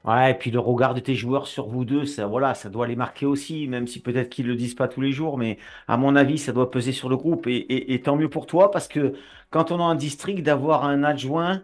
Ouais, 0.08 0.32
et 0.32 0.34
puis 0.36 0.52
le 0.52 0.60
regard 0.60 0.94
de 0.94 1.02
tes 1.02 1.16
joueurs 1.16 1.48
sur 1.48 1.68
vous 1.68 1.84
deux, 1.84 2.06
ça, 2.06 2.28
voilà, 2.28 2.54
ça 2.54 2.70
doit 2.70 2.88
les 2.88 2.96
marquer 2.96 3.26
aussi, 3.26 3.68
même 3.68 3.88
si 3.88 4.02
peut-être 4.02 4.30
qu'ils 4.30 4.48
le 4.48 4.56
disent 4.56 4.74
pas 4.74 4.88
tous 4.88 5.02
les 5.02 5.12
jours, 5.12 5.38
mais 5.38 5.58
à 5.88 5.98
mon 5.98 6.16
avis, 6.16 6.38
ça 6.38 6.54
doit 6.54 6.72
peser 6.72 6.94
sur 6.94 7.10
le 7.10 7.18
groupe. 7.18 7.46
Et, 7.48 8.02
tant 8.04 8.16
mieux 8.16 8.30
pour 8.30 8.46
toi, 8.46 8.72
parce 8.72 8.88
que 8.88 9.14
quand 9.50 9.72
on 9.72 9.80
est 9.80 9.84
en 9.84 9.96
district, 9.96 10.44
d'avoir 10.44 10.86
un 10.86 11.04
adjoint, 11.04 11.64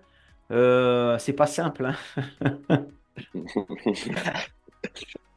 euh, 0.51 1.17
c'est 1.19 1.33
pas 1.33 1.47
simple, 1.47 1.85
hein. 1.85 2.85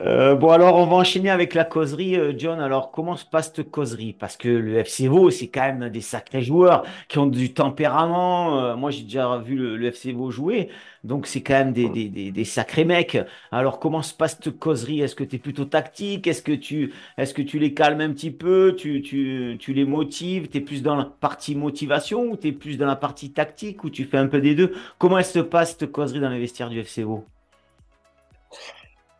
Euh, 0.02 0.34
bon, 0.34 0.50
alors 0.50 0.76
on 0.76 0.84
va 0.86 0.96
enchaîner 0.96 1.30
avec 1.30 1.54
la 1.54 1.64
causerie, 1.64 2.16
euh, 2.16 2.34
John. 2.36 2.60
Alors, 2.60 2.90
comment 2.90 3.16
se 3.16 3.24
passe 3.24 3.50
cette 3.54 3.70
causerie? 3.70 4.12
Parce 4.12 4.36
que 4.36 4.46
le 4.48 4.84
FC 4.84 5.08
Vaud, 5.08 5.30
c'est 5.30 5.48
quand 5.48 5.62
même 5.62 5.88
des 5.88 6.02
sacrés 6.02 6.42
joueurs 6.42 6.84
qui 7.08 7.18
ont 7.18 7.26
du 7.26 7.54
tempérament. 7.54 8.60
Euh, 8.62 8.76
moi, 8.76 8.90
j'ai 8.90 9.04
déjà 9.04 9.38
vu 9.38 9.56
le, 9.56 9.76
le 9.78 9.90
FC 9.90 10.12
Vaud 10.12 10.30
jouer, 10.30 10.68
donc 11.02 11.26
c'est 11.26 11.42
quand 11.42 11.54
même 11.54 11.72
des, 11.72 11.88
des, 11.88 12.10
des, 12.10 12.30
des 12.30 12.44
sacrés 12.44 12.84
mecs. 12.84 13.16
Alors, 13.50 13.78
comment 13.80 14.02
se 14.02 14.12
passe 14.12 14.38
cette 14.42 14.58
causerie? 14.58 15.00
Est-ce 15.00 15.14
que 15.14 15.24
tu 15.24 15.36
es 15.36 15.38
plutôt 15.38 15.64
tactique? 15.64 16.26
Est-ce 16.26 16.42
que 16.42 16.52
tu, 16.52 16.92
est-ce 17.16 17.32
que 17.32 17.40
tu 17.42 17.58
les 17.58 17.72
calmes 17.72 18.02
un 18.02 18.12
petit 18.12 18.30
peu? 18.30 18.74
Tu, 18.76 19.00
tu, 19.00 19.56
tu 19.58 19.72
les 19.72 19.86
motives? 19.86 20.48
Tu 20.48 20.58
es 20.58 20.60
plus 20.60 20.82
dans 20.82 20.96
la 20.96 21.06
partie 21.06 21.54
motivation 21.54 22.24
ou 22.32 22.36
tu 22.36 22.48
es 22.48 22.52
plus 22.52 22.76
dans 22.76 22.86
la 22.86 22.96
partie 22.96 23.32
tactique 23.32 23.82
ou 23.82 23.88
tu 23.88 24.04
fais 24.04 24.18
un 24.18 24.26
peu 24.26 24.42
des 24.42 24.54
deux? 24.54 24.74
Comment 24.98 25.16
elle 25.18 25.24
se 25.24 25.38
passe 25.38 25.70
cette 25.78 25.90
causerie 25.90 26.20
dans 26.20 26.28
les 26.28 26.38
vestiaires 26.38 26.68
du 26.68 26.80
FC 26.80 27.02
Vaud? 27.02 27.24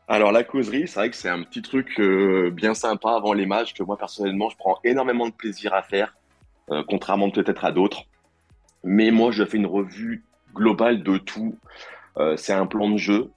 Alors 0.09 0.31
la 0.31 0.45
causerie, 0.45 0.87
c'est 0.87 1.01
vrai 1.01 1.11
que 1.11 1.17
c'est 1.17 1.29
un 1.29 1.43
petit 1.43 1.63
truc 1.63 1.99
euh, 1.99 2.51
bien 2.53 2.75
sympa 2.75 3.11
avant 3.11 3.33
les 3.33 3.45
matchs 3.45 3.75
que 3.75 3.83
moi 3.83 3.99
personnellement 3.99 4.49
je 4.49 4.57
prends 4.57 4.79
énormément 4.85 5.27
de 5.27 5.33
plaisir 5.33 5.75
à 5.75 5.83
faire, 5.83 6.17
euh, 6.71 6.85
contrairement 6.87 7.31
peut-être 7.31 7.65
à 7.65 7.73
d'autres. 7.73 8.05
Mais 8.85 9.11
moi 9.11 9.33
je 9.33 9.45
fais 9.45 9.57
une 9.57 9.67
revue 9.67 10.25
globale 10.55 11.03
de 11.03 11.19
tout. 11.19 11.59
Euh, 12.19 12.37
c'est 12.37 12.53
un 12.53 12.67
plan 12.67 12.89
de 12.89 12.97
jeu 12.97 13.31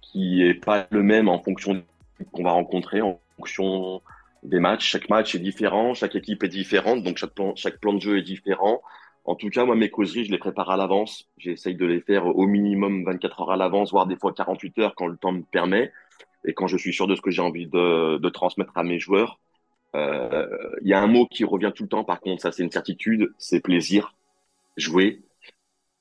qui 0.00 0.42
est 0.42 0.54
pas 0.54 0.86
le 0.88 1.02
même 1.02 1.28
en 1.28 1.38
fonction 1.38 1.82
qu'on 2.32 2.44
va 2.44 2.52
rencontrer, 2.52 3.02
en 3.02 3.20
fonction 3.36 4.00
des 4.42 4.58
matchs. 4.58 4.86
Chaque 4.86 5.10
match 5.10 5.34
est 5.34 5.38
différent, 5.38 5.92
chaque 5.92 6.14
équipe 6.14 6.42
est 6.44 6.48
différente, 6.48 7.02
donc 7.02 7.18
chaque 7.18 7.32
plan, 7.34 7.54
chaque 7.54 7.78
plan 7.78 7.92
de 7.92 8.00
jeu 8.00 8.16
est 8.16 8.22
différent. 8.22 8.80
En 9.24 9.34
tout 9.36 9.48
cas, 9.48 9.64
moi, 9.64 9.74
mes 9.74 9.90
causeries, 9.90 10.26
je 10.26 10.30
les 10.30 10.38
prépare 10.38 10.70
à 10.70 10.76
l'avance. 10.76 11.28
J'essaye 11.38 11.74
de 11.76 11.86
les 11.86 12.00
faire 12.00 12.26
au 12.26 12.46
minimum 12.46 13.04
24 13.04 13.40
heures 13.42 13.50
à 13.52 13.56
l'avance, 13.56 13.90
voire 13.90 14.06
des 14.06 14.16
fois 14.16 14.32
48 14.34 14.78
heures 14.78 14.94
quand 14.94 15.06
le 15.06 15.16
temps 15.16 15.32
me 15.32 15.42
permet 15.42 15.92
et 16.46 16.52
quand 16.54 16.66
je 16.66 16.76
suis 16.76 16.92
sûr 16.92 17.06
de 17.06 17.14
ce 17.16 17.22
que 17.22 17.30
j'ai 17.30 17.42
envie 17.42 17.66
de, 17.66 18.18
de 18.18 18.28
transmettre 18.28 18.76
à 18.76 18.84
mes 18.84 18.98
joueurs. 18.98 19.40
Euh, 19.96 20.48
Il 20.82 20.88
y 20.88 20.94
a 20.94 21.00
un 21.02 21.06
mot 21.08 21.26
qui 21.26 21.44
revient 21.44 21.72
tout 21.74 21.84
le 21.84 21.88
temps, 21.90 22.04
par 22.04 22.20
contre, 22.20 22.42
ça 22.42 22.52
c'est 22.52 22.62
une 22.64 22.70
certitude, 22.72 23.32
c'est 23.38 23.60
plaisir, 23.60 24.14
jouer. 24.76 25.22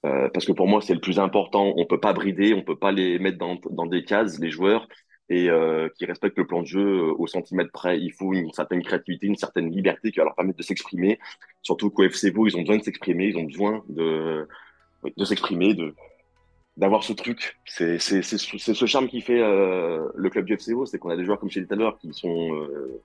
Euh, 0.05 0.29
parce 0.33 0.45
que 0.45 0.51
pour 0.51 0.67
moi, 0.67 0.81
c'est 0.81 0.93
le 0.93 0.99
plus 0.99 1.19
important. 1.19 1.73
On 1.77 1.85
peut 1.85 1.99
pas 1.99 2.13
brider, 2.13 2.53
on 2.53 2.61
peut 2.61 2.75
pas 2.77 2.91
les 2.91 3.19
mettre 3.19 3.37
dans, 3.37 3.55
dans 3.71 3.85
des 3.85 4.03
cases, 4.03 4.39
les 4.39 4.51
joueurs, 4.51 4.87
et 5.29 5.49
euh, 5.49 5.89
qui 5.95 6.05
respectent 6.05 6.37
le 6.37 6.45
plan 6.45 6.61
de 6.61 6.67
jeu 6.67 6.85
euh, 6.85 7.13
au 7.17 7.27
centimètre 7.27 7.71
près. 7.71 7.99
Il 7.99 8.11
faut 8.11 8.33
une 8.33 8.51
certaine 8.51 8.83
créativité, 8.83 9.27
une 9.27 9.35
certaine 9.35 9.71
liberté 9.71 10.11
qui 10.11 10.19
va 10.19 10.25
leur 10.25 10.35
permettre 10.35 10.57
de 10.57 10.63
s'exprimer. 10.63 11.19
Surtout 11.61 11.89
qu'au 11.89 12.03
FC 12.03 12.33
ils 12.35 12.57
ont 12.57 12.61
besoin 12.61 12.77
de 12.77 12.83
s'exprimer, 12.83 13.27
ils 13.27 13.37
ont 13.37 13.43
besoin 13.43 13.83
de, 13.87 14.47
s'exprimer, 15.23 15.75
d'avoir 16.75 17.03
ce 17.03 17.13
truc. 17.13 17.57
C'est 17.65 17.99
ce 17.99 18.85
charme 18.85 19.07
qui 19.07 19.21
fait 19.21 19.41
euh, 19.41 20.09
le 20.13 20.29
club 20.29 20.45
du 20.45 20.53
FC 20.53 20.73
c'est 20.85 20.99
qu'on 20.99 21.09
a 21.09 21.15
des 21.15 21.25
joueurs 21.25 21.39
comme 21.39 21.49
je 21.49 21.55
l'ai 21.55 21.61
dit 21.61 21.67
tout 21.67 21.75
à 21.75 21.77
l'heure 21.77 21.97
qui 21.99 22.13
sont 22.13 22.53
euh, 22.53 23.01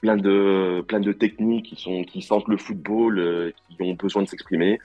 plein 0.00 0.16
de 0.16 0.82
plein 0.88 1.00
de 1.00 1.12
techniques, 1.12 1.66
qui 1.66 1.76
sont 1.76 2.02
qui 2.04 2.22
sentent 2.22 2.48
le 2.48 2.56
football, 2.56 3.52
qui 3.68 3.76
ont 3.82 3.94
besoin 3.94 4.22
de 4.22 4.28
s'exprimer 4.28 4.78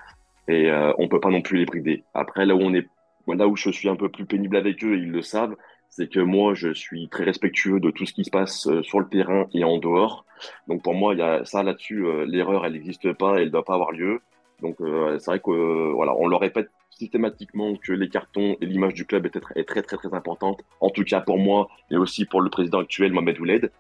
et 0.50 0.70
on 0.98 1.08
peut 1.08 1.20
pas 1.20 1.30
non 1.30 1.42
plus 1.42 1.60
les 1.60 1.66
brider. 1.66 2.04
Après, 2.14 2.46
là 2.46 2.56
où 2.56 2.60
on 2.60 2.74
est, 2.74 2.88
là 3.28 3.48
où 3.48 3.56
je 3.56 3.70
suis 3.70 3.88
un 3.88 3.96
peu 3.96 4.10
plus 4.10 4.26
pénible 4.26 4.58
avec 4.58 4.84
eux, 4.84 4.98
ils 4.98 5.12
le 5.12 5.22
savent, 5.22 5.56
c'est 5.90 6.10
que 6.10 6.20
moi, 6.20 6.54
je 6.54 6.74
suis 6.74 7.10
très 7.10 7.24
respectueux 7.24 7.80
de 7.80 7.92
tout 7.92 8.06
ce 8.06 8.14
qui 8.14 8.24
se 8.24 8.30
passe 8.30 8.68
euh, 8.68 8.84
sur 8.84 9.00
le 9.00 9.08
terrain 9.08 9.48
et 9.54 9.64
en 9.64 9.78
dehors. 9.78 10.26
Donc 10.68 10.82
pour 10.84 10.94
moi, 10.94 11.14
il 11.14 11.20
y 11.20 11.24
a 11.24 11.44
ça 11.46 11.64
là-dessus, 11.64 12.06
euh, 12.06 12.26
l'erreur, 12.26 12.66
elle 12.66 12.74
n'existe 12.74 13.14
pas, 13.14 13.38
elle 13.38 13.46
ne 13.46 13.50
doit 13.50 13.66
pas 13.66 13.74
avoir 13.74 13.92
lieu. 13.92 14.22
Donc 14.62 14.80
euh, 14.82 15.18
c'est 15.20 15.32
vrai 15.32 15.40
que 15.40 15.92
voilà, 15.92 16.16
on 16.18 16.28
leur 16.28 16.40
répète 16.40 16.70
systématiquement 16.90 17.76
que 17.76 17.94
les 17.94 18.10
cartons 18.10 18.58
et 18.62 18.66
l'image 18.66 18.94
du 18.94 19.06
club 19.06 19.26
est, 19.26 19.64
très 19.64 19.82
très 19.82 19.98
très 19.98 20.14
importante. 20.14 20.62
En 20.82 20.90
tout 20.90 21.04
cas 21.04 21.22
pour 21.22 21.38
moi 21.38 21.70
et 21.92 21.98
aussi 21.98 22.26
pour 22.26 22.42
le 22.42 22.50
président 22.50 22.80
actuel 22.80 23.14
Mohamed 23.14 23.40
Ouled. 23.40 23.72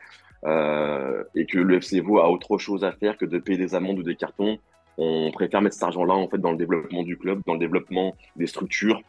Et 1.36 1.45
que 1.45 1.58
le 1.58 1.76
FC 1.76 2.00
a 2.00 2.30
autre 2.30 2.58
chose 2.58 2.86
à 2.86 2.93
faire 2.93 3.17
que 3.17 3.26
de 3.26 3.39
payer 3.39 3.58
des 3.58 3.76
amendes 3.76 4.00
ou 4.00 4.04
des 4.04 4.15
cartons 4.15 4.58
on 5.00 5.32
préfère 5.32 5.62
mettre 5.62 5.76
cet 5.76 5.84
argent-là 5.84 6.13
en 6.13 6.28
fait 6.28 6.39
dans 6.39 6.52
le 6.52 6.58
développement 6.58 7.04
du 7.04 7.17
club, 7.17 7.41
dans 7.48 7.54
le 7.54 7.60
développement 7.60 8.15
des 8.36 8.48
structures 8.48 9.02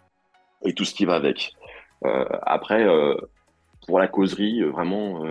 et 0.64 0.72
tout 0.72 0.84
ce 0.84 0.94
qui 0.94 1.04
va 1.04 1.14
avec. 1.16 1.52
Euh, 2.04 2.24
après, 2.42 2.84
euh, 2.86 3.14
pour 3.86 3.98
la 4.00 4.08
causerie, 4.08 4.62
euh, 4.62 4.70
vraiment, 4.70 5.24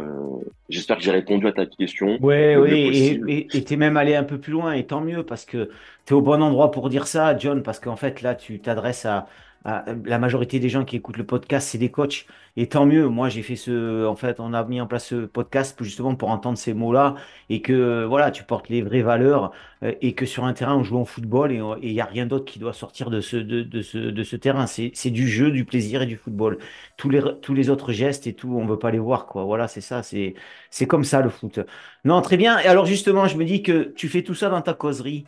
j'espère 0.69 0.97
que 0.97 1.03
j'ai 1.03 1.11
répondu 1.11 1.47
à 1.47 1.53
ta 1.53 1.65
question 1.65 2.19
Ouais, 2.19 2.57
oui, 2.57 2.75
possible. 2.77 3.31
et 3.31 3.57
et 3.57 3.63
t'es 3.63 3.77
même 3.77 3.95
allé 3.95 4.13
un 4.15 4.25
peu 4.25 4.39
plus 4.41 4.51
loin, 4.51 4.73
et 4.73 4.85
tant 4.85 4.99
mieux, 4.99 5.25
parce 5.25 5.45
que 5.45 5.69
tu 6.05 6.13
es 6.13 6.17
au 6.17 6.21
bon 6.21 6.41
endroit 6.43 6.69
pour 6.69 6.89
dire 6.89 7.07
ça, 7.07 7.37
John, 7.37 7.63
parce 7.63 7.79
qu'en 7.79 7.95
fait, 7.95 8.21
là, 8.21 8.35
tu 8.35 8.59
t'adresses 8.61 9.05
à- 9.05 9.27
la 9.65 10.19
majorité 10.19 10.59
des 10.59 10.69
gens 10.69 10.85
qui 10.85 10.95
écoutent 10.95 11.17
le 11.17 11.25
podcast, 11.25 11.67
c'est 11.69 11.77
des 11.77 11.91
coachs, 11.91 12.25
et 12.55 12.67
tant 12.67 12.85
mieux. 12.85 13.07
Moi, 13.07 13.29
j'ai 13.29 13.41
fait 13.41 13.55
ce, 13.55 14.05
en 14.05 14.15
fait, 14.15 14.39
on 14.39 14.53
a 14.53 14.63
mis 14.63 14.79
en 14.81 14.87
place 14.87 15.07
ce 15.07 15.25
podcast 15.25 15.77
justement 15.81 16.15
pour 16.15 16.29
entendre 16.29 16.57
ces 16.57 16.73
mots-là, 16.73 17.15
et 17.49 17.61
que, 17.61 18.05
voilà, 18.05 18.31
tu 18.31 18.43
portes 18.43 18.69
les 18.69 18.81
vraies 18.81 19.01
valeurs, 19.01 19.51
euh, 19.83 19.93
et 20.01 20.13
que 20.13 20.25
sur 20.25 20.45
un 20.45 20.53
terrain, 20.53 20.75
on 20.75 20.83
joue 20.83 20.97
en 20.97 21.05
football, 21.05 21.51
et 21.51 21.61
il 21.81 21.93
n'y 21.93 22.01
a 22.01 22.05
rien 22.05 22.25
d'autre 22.25 22.45
qui 22.45 22.59
doit 22.59 22.73
sortir 22.73 23.09
de 23.09 23.21
ce, 23.21 24.35
terrain. 24.37 24.65
C'est, 24.67 25.09
du 25.09 25.27
jeu, 25.27 25.51
du 25.51 25.65
plaisir 25.65 26.01
et 26.01 26.05
du 26.05 26.15
football. 26.17 26.57
Tous 26.97 27.09
les, 27.09 27.69
autres 27.69 27.91
gestes 27.91 28.27
et 28.27 28.33
tout, 28.33 28.55
on 28.57 28.65
veut 28.65 28.79
pas 28.79 28.91
les 28.91 28.99
voir, 28.99 29.25
quoi. 29.25 29.43
Voilà, 29.43 29.67
c'est 29.67 29.81
ça, 29.81 30.03
c'est, 30.03 30.35
c'est 30.69 30.87
comme 30.87 31.03
ça, 31.03 31.21
le 31.21 31.29
foot. 31.29 31.59
Non, 32.05 32.21
très 32.21 32.37
bien. 32.37 32.59
Et 32.59 32.67
alors 32.67 32.85
justement, 32.85 33.27
je 33.27 33.37
me 33.37 33.45
dis 33.45 33.63
que 33.63 33.93
tu 33.95 34.07
fais 34.09 34.23
tout 34.23 34.35
ça 34.35 34.49
dans 34.49 34.61
ta 34.61 34.73
causerie. 34.73 35.25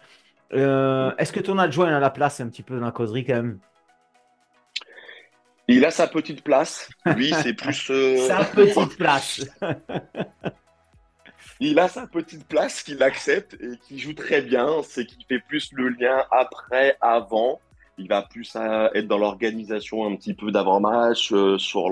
Euh, 0.53 1.13
est-ce 1.17 1.31
que 1.31 1.39
ton 1.39 1.57
adjoint 1.57 1.95
a 1.95 1.99
la 1.99 2.09
place 2.09 2.41
un 2.41 2.49
petit 2.49 2.63
peu 2.63 2.79
dans 2.79 2.85
la 2.85 2.91
causerie 2.91 3.25
quand 3.25 3.35
même? 3.35 3.59
Il 5.71 5.85
a 5.85 5.91
sa 5.91 6.07
petite 6.07 6.43
place. 6.43 6.89
Lui, 7.05 7.33
c'est 7.43 7.53
plus. 7.53 7.89
euh, 7.89 8.17
Sa 8.27 8.43
petite 8.45 8.97
place. 8.97 9.45
il 11.59 11.79
a 11.79 11.87
sa 11.87 12.07
petite 12.07 12.47
place 12.47 12.81
qu'il 12.83 13.01
accepte 13.03 13.53
et 13.61 13.77
qui 13.87 13.99
joue 13.99 14.13
très 14.13 14.41
bien. 14.41 14.81
C'est 14.83 15.05
qu'il 15.05 15.23
fait 15.25 15.39
plus 15.39 15.71
le 15.73 15.89
lien 15.89 16.23
après, 16.31 16.97
avant. 17.01 17.59
Il 17.97 18.07
va 18.07 18.23
plus 18.23 18.55
euh, 18.55 18.89
être 18.95 19.07
dans 19.07 19.17
l'organisation 19.17 20.05
un 20.07 20.15
petit 20.15 20.33
peu 20.33 20.51
d'avant-match, 20.51 21.31
euh, 21.33 21.57
sur 21.59 21.89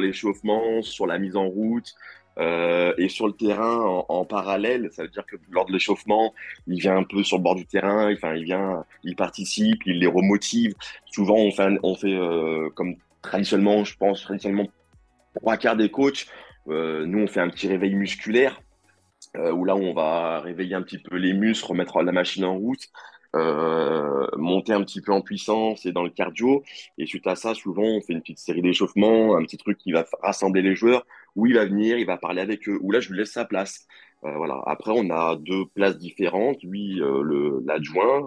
l'échauffement, 0.00 0.82
sur 0.82 1.06
la 1.06 1.18
mise 1.18 1.36
en 1.36 1.46
route. 1.48 1.94
Euh, 2.38 2.94
et 2.96 3.08
sur 3.08 3.26
le 3.26 3.32
terrain 3.32 4.04
en, 4.08 4.24
parallèle, 4.24 4.88
ça 4.92 5.02
veut 5.02 5.08
dire 5.08 5.26
que 5.26 5.36
lors 5.50 5.66
de 5.66 5.72
l'échauffement, 5.72 6.32
il 6.66 6.80
vient 6.80 6.96
un 6.96 7.02
peu 7.02 7.22
sur 7.22 7.38
le 7.38 7.42
bord 7.42 7.54
du 7.54 7.66
terrain, 7.66 8.12
enfin 8.12 8.34
il 8.34 8.44
vient, 8.44 8.84
il 9.04 9.16
participe, 9.16 9.80
il 9.86 9.98
les 9.98 10.06
remotive. 10.06 10.74
Souvent, 11.06 11.36
on 11.36 11.50
fait, 11.96 12.14
euh, 12.14 12.70
comme 12.74 12.96
traditionnellement, 13.22 13.84
je 13.84 13.96
pense 13.96 14.22
traditionnellement 14.22 14.68
trois 15.36 15.56
quarts 15.56 15.76
des 15.76 15.90
coachs. 15.90 16.26
euh, 16.68 17.04
nous, 17.06 17.20
on 17.20 17.26
fait 17.26 17.40
un 17.40 17.50
petit 17.50 17.68
réveil 17.68 17.94
musculaire 17.94 18.60
où 19.34 19.64
là, 19.64 19.76
on 19.76 19.92
va 19.92 20.40
réveiller 20.40 20.74
un 20.74 20.82
petit 20.82 20.98
peu 20.98 21.16
les 21.16 21.32
muscles, 21.34 21.66
remettre 21.66 22.02
la 22.02 22.10
machine 22.10 22.44
en 22.44 22.56
route, 22.56 22.88
monter 23.34 24.72
un 24.72 24.82
petit 24.82 25.00
peu 25.00 25.12
en 25.12 25.20
puissance 25.20 25.86
et 25.86 25.92
dans 25.92 26.02
le 26.02 26.10
cardio. 26.10 26.64
Et 26.98 27.06
suite 27.06 27.26
à 27.28 27.36
ça, 27.36 27.54
souvent, 27.54 27.84
on 27.84 28.00
fait 28.00 28.12
une 28.12 28.22
petite 28.22 28.40
série 28.40 28.62
d'échauffements, 28.62 29.36
un 29.36 29.44
petit 29.44 29.56
truc 29.56 29.78
qui 29.78 29.92
va 29.92 30.04
rassembler 30.22 30.62
les 30.62 30.74
joueurs, 30.74 31.06
où 31.36 31.46
il 31.46 31.54
va 31.54 31.64
venir, 31.66 31.98
il 31.98 32.06
va 32.06 32.16
parler 32.18 32.40
avec 32.40 32.68
eux, 32.68 32.78
où 32.82 32.90
là, 32.92 33.00
je 33.00 33.10
lui 33.10 33.18
laisse 33.18 33.32
sa 33.32 33.44
place. 33.44 33.86
Euh, 34.24 34.34
voilà. 34.36 34.62
Après, 34.66 34.92
on 34.94 35.10
a 35.10 35.36
deux 35.36 35.64
places 35.74 35.98
différentes. 35.98 36.62
Lui, 36.62 37.00
euh, 37.00 37.60
l'adjoint, 37.64 38.26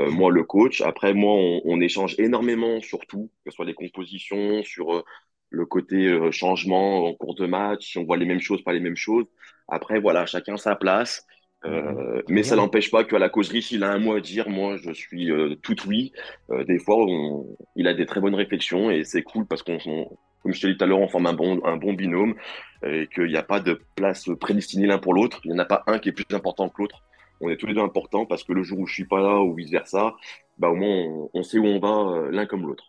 euh, 0.00 0.10
moi, 0.10 0.30
le 0.30 0.44
coach. 0.44 0.80
Après, 0.82 1.14
moi, 1.14 1.32
on, 1.34 1.60
on 1.64 1.80
échange 1.80 2.14
énormément 2.18 2.80
sur 2.80 3.00
tout, 3.06 3.30
que 3.44 3.50
ce 3.50 3.56
soit 3.56 3.64
les 3.66 3.74
compositions, 3.74 4.62
sur 4.64 5.04
le 5.50 5.66
côté 5.66 6.30
changement 6.32 7.06
en 7.08 7.14
cours 7.14 7.34
de 7.34 7.46
match, 7.46 7.92
si 7.92 7.98
on 7.98 8.04
voit 8.04 8.16
les 8.16 8.26
mêmes 8.26 8.40
choses, 8.40 8.62
pas 8.62 8.72
les 8.72 8.80
mêmes 8.80 8.96
choses. 8.96 9.26
Après, 9.68 10.00
voilà, 10.00 10.26
chacun 10.26 10.56
sa 10.56 10.76
place. 10.76 11.26
Mhm. 11.64 11.72
Euh, 11.72 12.22
mais 12.28 12.42
ça 12.42 12.56
n'empêche 12.56 12.90
pas 12.90 13.04
qu'à 13.04 13.18
la 13.18 13.28
causerie, 13.28 13.62
s'il 13.62 13.84
a 13.84 13.90
un 13.92 13.98
mot 13.98 14.14
à 14.14 14.20
dire, 14.20 14.48
moi, 14.48 14.76
je 14.78 14.92
suis 14.92 15.30
euh, 15.30 15.56
tout 15.62 15.76
oui. 15.86 16.12
Euh, 16.50 16.64
des 16.64 16.78
fois, 16.78 16.96
on- 16.98 17.56
il 17.76 17.86
a 17.86 17.94
des 17.94 18.06
très 18.06 18.20
bonnes 18.20 18.34
réflexions 18.34 18.90
et 18.90 19.04
c'est 19.04 19.22
cool 19.22 19.46
parce 19.46 19.62
qu'on, 19.62 19.78
on- 19.86 20.16
comme 20.42 20.52
je 20.52 20.60
te 20.60 20.66
l'ai 20.66 20.72
dit 20.72 20.78
tout 20.78 20.84
à 20.84 20.86
l'heure, 20.86 21.00
on 21.00 21.08
forme 21.08 21.26
un 21.26 21.34
bon, 21.34 21.92
binôme 21.92 22.34
et 22.82 23.08
qu'il 23.08 23.26
n'y 23.26 23.36
a 23.36 23.42
pas 23.42 23.60
de 23.60 23.80
place 23.94 24.28
prédestinée 24.40 24.86
l'un 24.86 24.98
pour 24.98 25.14
l'autre. 25.14 25.40
Il 25.44 25.50
n'y 25.50 25.56
en 25.56 25.60
a 25.60 25.66
pas 25.66 25.82
un 25.86 25.98
qui 25.98 26.08
est 26.08 26.12
plus 26.12 26.24
important 26.34 26.68
que 26.68 26.82
l'autre. 26.82 27.02
On 27.40 27.48
est 27.48 27.56
tous 27.56 27.66
les 27.66 27.74
deux 27.74 27.80
importants 27.80 28.26
parce 28.26 28.44
que 28.44 28.52
le 28.52 28.62
jour 28.62 28.78
où 28.78 28.86
je 28.86 28.94
suis 28.94 29.06
pas 29.06 29.20
là 29.20 29.40
ou 29.40 29.54
vice-versa, 29.54 30.14
bah, 30.58 30.68
au 30.68 30.74
moins, 30.76 31.28
on, 31.32 31.42
sait 31.42 31.58
où 31.58 31.64
on 31.64 31.78
va 31.78 32.12
euh, 32.12 32.30
l'un 32.30 32.46
comme 32.46 32.66
l'autre. 32.66 32.84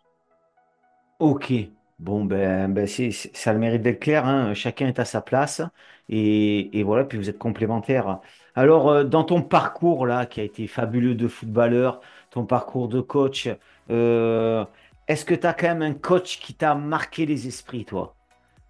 Ok. 1.18 1.52
Bon, 1.98 2.24
ben, 2.24 2.68
ben 2.68 2.86
ça 2.86 3.50
a 3.50 3.52
le 3.52 3.58
mérite 3.58 3.82
d'être 3.82 4.00
clair, 4.00 4.26
hein. 4.26 4.54
Chacun 4.54 4.88
est 4.88 4.98
à 4.98 5.04
sa 5.04 5.20
place. 5.20 5.62
Et, 6.08 6.82
voilà, 6.82 7.04
puis 7.04 7.16
vous 7.16 7.30
êtes 7.30 7.38
complémentaires. 7.38 8.20
Alors, 8.54 8.90
euh, 8.90 9.04
dans 9.04 9.24
ton 9.24 9.40
parcours 9.40 10.06
là, 10.06 10.26
qui 10.26 10.40
a 10.40 10.42
été 10.44 10.66
fabuleux 10.66 11.14
de 11.14 11.28
footballeur, 11.28 12.00
ton 12.30 12.44
parcours 12.44 12.88
de 12.88 13.00
coach, 13.00 13.48
euh, 13.90 14.64
est-ce 15.08 15.24
que 15.24 15.34
tu 15.34 15.46
as 15.46 15.54
quand 15.54 15.68
même 15.68 15.82
un 15.82 15.94
coach 15.94 16.38
qui 16.40 16.54
t'a 16.54 16.74
marqué 16.74 17.26
les 17.26 17.46
esprits, 17.46 17.84
toi? 17.84 18.14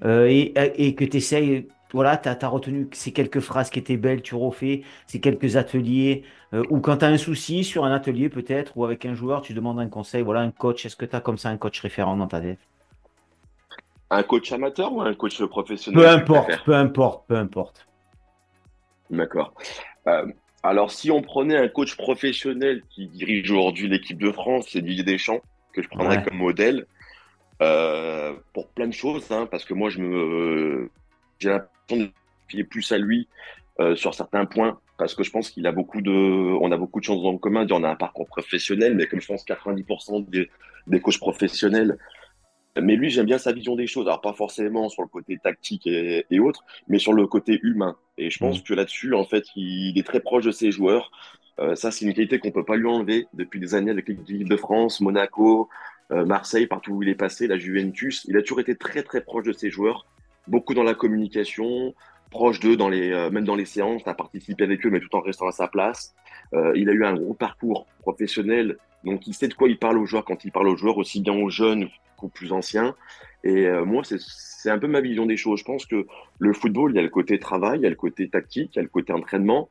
Euh, 0.05 0.27
et, 0.29 0.95
que 0.95 1.05
tu 1.05 1.19
essayes, 1.19 1.69
voilà, 1.93 2.17
tu 2.17 2.29
as, 2.29 2.49
retenu 2.49 2.89
ces 2.93 3.13
quelques 3.13 3.41
phrases 3.41 3.71
qui 3.71 3.79
étaient 3.79 3.97
belles, 3.97 4.23
tu 4.23 4.35
refais 4.35 4.83
ces 5.07 5.21
quelques 5.21 5.57
ateliers, 5.57 6.25
euh, 6.55 6.65
ou 6.71 6.81
quand 6.81 6.99
tu 6.99 7.05
as 7.05 7.09
un 7.09 7.19
souci 7.19 7.63
sur 7.63 7.85
un 7.85 7.93
atelier 7.93 8.29
peut-être, 8.29 8.77
ou 8.77 8.85
avec 8.85 9.07
un 9.07 9.15
joueur, 9.15 9.43
tu 9.43 9.55
demandes 9.55 9.79
un 9.79 9.89
conseil, 9.89 10.23
voilà, 10.23 10.41
un 10.41 10.51
coach, 10.51 10.85
est-ce 10.87 10.97
que 10.97 11.05
tu 11.05 11.15
as 11.15 11.21
comme 11.21 11.39
ça 11.39 11.51
un 11.51 11.57
coach 11.57 11.81
référent 11.81 12.17
dans 12.17 12.27
ta 12.27 12.41
tête? 12.41 12.59
Un 14.11 14.23
coach 14.25 14.51
amateur 14.53 14.93
ou 14.93 15.01
un 15.01 15.15
coach 15.15 15.43
professionnel 15.45 16.03
Peu 16.03 16.09
importe, 16.09 16.65
peu 16.65 16.75
importe, 16.75 17.27
peu 17.29 17.37
importe. 17.37 17.87
D'accord. 19.09 19.55
Euh, 20.09 20.27
alors, 20.63 20.91
si 20.91 21.11
on 21.11 21.23
prenait 21.23 21.57
un 21.57 21.69
coach 21.69 21.97
professionnel 21.97 22.83
qui 22.91 23.09
dirige 23.09 23.51
aujourd'hui 23.51 23.89
l'équipe 23.89 24.21
de 24.21 24.31
France, 24.31 24.67
c'est 24.69 24.81
Didier 24.81 25.05
Deschamps, 25.05 25.41
que 25.73 25.83
je 25.83 25.89
prendrais 25.89 26.23
comme 26.23 26.37
modèle, 26.37 26.87
euh, 27.61 28.35
pour 28.53 28.69
plein 28.69 28.87
de 28.87 28.93
choses, 28.93 29.31
hein, 29.31 29.47
parce 29.51 29.65
que 29.65 29.75
moi, 29.75 29.91
je 29.91 30.01
me, 30.01 30.91
j'ai 31.39 31.51
l'impression 31.51 32.07
de 32.07 32.11
fier 32.49 32.65
plus 32.65 32.91
à 32.93 32.99
lui 32.99 33.29
euh, 33.81 33.95
sur 33.95 34.15
certains 34.15 34.47
points, 34.47 34.79
parce 34.99 35.15
que 35.15 35.23
je 35.23 35.31
pense 35.31 35.51
qu'il 35.51 35.67
a 35.67 35.73
beaucoup 35.73 36.01
de, 36.01 36.11
on 36.11 36.71
a 36.73 36.77
beaucoup 36.77 37.01
de 37.01 37.05
choses 37.05 37.25
en 37.25 37.39
commun. 37.39 37.67
On 37.71 37.85
a 37.85 37.91
un 37.91 37.97
parcours 37.97 38.27
professionnel, 38.27 38.95
mais 38.95 39.07
comme 39.07 39.21
je 39.21 39.27
pense 39.27 39.45
90% 39.45 40.29
des, 40.29 40.51
des 40.87 41.01
coachs 41.01 41.19
professionnels 41.19 41.99
mais 42.81 42.97
lui, 42.97 43.11
j'aime 43.11 43.27
bien 43.27 43.39
sa 43.39 43.53
vision 43.53 43.77
des 43.77 43.87
choses. 43.87 44.07
Alors, 44.07 44.21
pas 44.21 44.33
forcément 44.33 44.89
sur 44.89 45.03
le 45.03 45.09
côté 45.09 45.37
tactique 45.37 45.87
et, 45.87 46.39
autres, 46.39 46.65
mais 46.89 46.99
sur 46.99 47.13
le 47.13 47.27
côté 47.27 47.61
humain. 47.63 47.97
Et 48.17 48.31
je 48.31 48.39
pense 48.39 48.61
mm. 48.61 48.63
que 48.63 48.75
là-dessus, 48.75 49.15
en 49.15 49.25
fait, 49.25 49.45
il 49.57 49.99
est 49.99 50.07
très 50.07 50.21
proche 50.21 50.45
de 50.45 50.51
ses 50.51 50.73
joueurs. 50.73 51.11
Euh, 51.59 51.75
ça, 51.75 51.91
c'est 51.91 52.05
une 52.05 52.15
qualité 52.15 52.39
qu'on 52.39 52.51
peut 52.51 52.65
pas 52.65 52.77
lui 52.77 52.87
enlever 52.87 53.27
depuis 53.35 53.61
des 53.61 53.75
années 53.75 53.91
avec 53.91 54.09
l'équipe 54.09 54.49
de 54.49 54.57
France, 54.57 55.01
Monaco, 55.01 55.69
euh, 56.11 56.25
Marseille, 56.25 56.67
partout 56.67 56.93
où 56.93 57.03
il 57.03 57.09
est 57.09 57.15
passé, 57.15 57.47
la 57.47 57.59
Juventus. 57.59 58.25
Il 58.29 58.37
a 58.37 58.43
toujours 58.43 58.61
été 58.61 58.75
très, 58.75 59.03
très 59.03 59.21
proche 59.21 59.45
de 59.45 59.53
ses 59.53 59.71
joueurs. 59.71 60.07
Beaucoup 60.49 60.75
dans 60.75 60.83
la 60.83 60.95
communication, 60.95 61.95
proche 62.31 62.61
d'eux, 62.61 62.77
dans 62.77 62.89
les, 62.89 63.13
euh, 63.13 63.31
même 63.31 63.45
dans 63.45 63.55
les 63.55 63.67
séances, 63.67 64.03
à 64.07 64.15
participer 64.15 64.65
avec 64.65 64.85
eux, 64.87 64.91
mais 64.91 65.01
tout 65.01 65.15
en 65.15 65.21
restant 65.21 65.47
à 65.47 65.53
sa 65.53 65.69
place. 65.69 66.15
il 66.75 66.91
a 66.91 66.93
eu 66.93 67.05
un 67.05 67.15
gros 67.15 67.33
parcours 67.33 67.87
professionnel, 68.01 68.77
donc 69.05 69.27
il 69.27 69.33
sait 69.33 69.49
de 69.49 69.55
quoi 69.55 69.69
il 69.69 69.79
parle 69.79 69.97
aux 69.97 70.05
joueurs 70.05 70.25
quand 70.27 70.45
il 70.45 70.53
parle 70.53 70.69
aux 70.69 70.77
joueurs, 70.77 70.99
aussi 70.99 71.21
bien 71.21 71.33
aux 71.33 71.49
jeunes 71.49 71.89
plus 72.35 72.53
ancien. 72.53 72.95
Et 73.43 73.67
moi, 73.85 74.03
c'est 74.05 74.71
un 74.71 74.79
peu 74.79 74.87
ma 74.87 75.01
vision 75.01 75.27
des 75.27 75.37
choses. 75.37 75.59
Je 75.61 75.65
pense 75.65 75.87
que 75.87 76.07
le 76.39 76.53
football, 76.53 76.93
il 76.93 76.97
y 76.97 76.99
a 77.01 77.03
le 77.03 77.09
côté 77.09 77.41
travail, 77.41 77.81
il 77.81 77.83
y 77.83 77.87
a 77.87 77.91
le 77.91 77.97
côté 77.97 78.29
tactique, 78.29 78.71
il 78.75 78.77
y 78.77 78.79
a 78.79 78.83
le 78.83 78.89
côté 78.89 79.13
entraînement. 79.13 79.69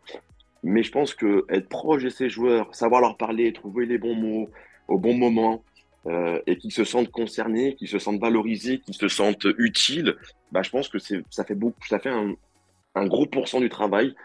Mais 0.64 0.84
je 0.84 0.92
pense 0.92 1.14
que 1.14 1.46
être 1.50 1.70
proche 1.70 2.04
de 2.04 2.10
ces 2.10 2.30
joueurs, 2.30 2.74
savoir 2.76 3.02
leur 3.02 3.18
parler, 3.18 3.52
trouver 3.54 3.86
les 3.86 3.98
bons 3.98 4.16
mots 4.16 4.50
au 4.88 5.00
bon 5.00 5.16
moment, 5.16 5.64
euh, 6.08 6.40
et 6.48 6.58
qu'ils 6.58 6.72
se 6.72 6.84
sentent 6.84 7.12
concernés, 7.12 7.76
qu'ils 7.76 7.88
se 7.88 8.00
sentent 8.00 8.20
valorisés, 8.20 8.80
qu'ils 8.80 8.96
se 8.96 9.08
sentent 9.08 9.48
utiles, 9.58 10.16
bah, 10.52 10.62
je 10.64 10.70
pense 10.70 10.90
que 10.90 10.98
ça 11.30 11.44
fait 11.44 11.56
beaucoup, 11.56 11.80
ça 11.88 12.00
fait 12.00 12.10
un, 12.10 13.06
gros 13.06 13.26
pourcent 13.26 13.60
du 13.60 13.70
travail 13.70 14.16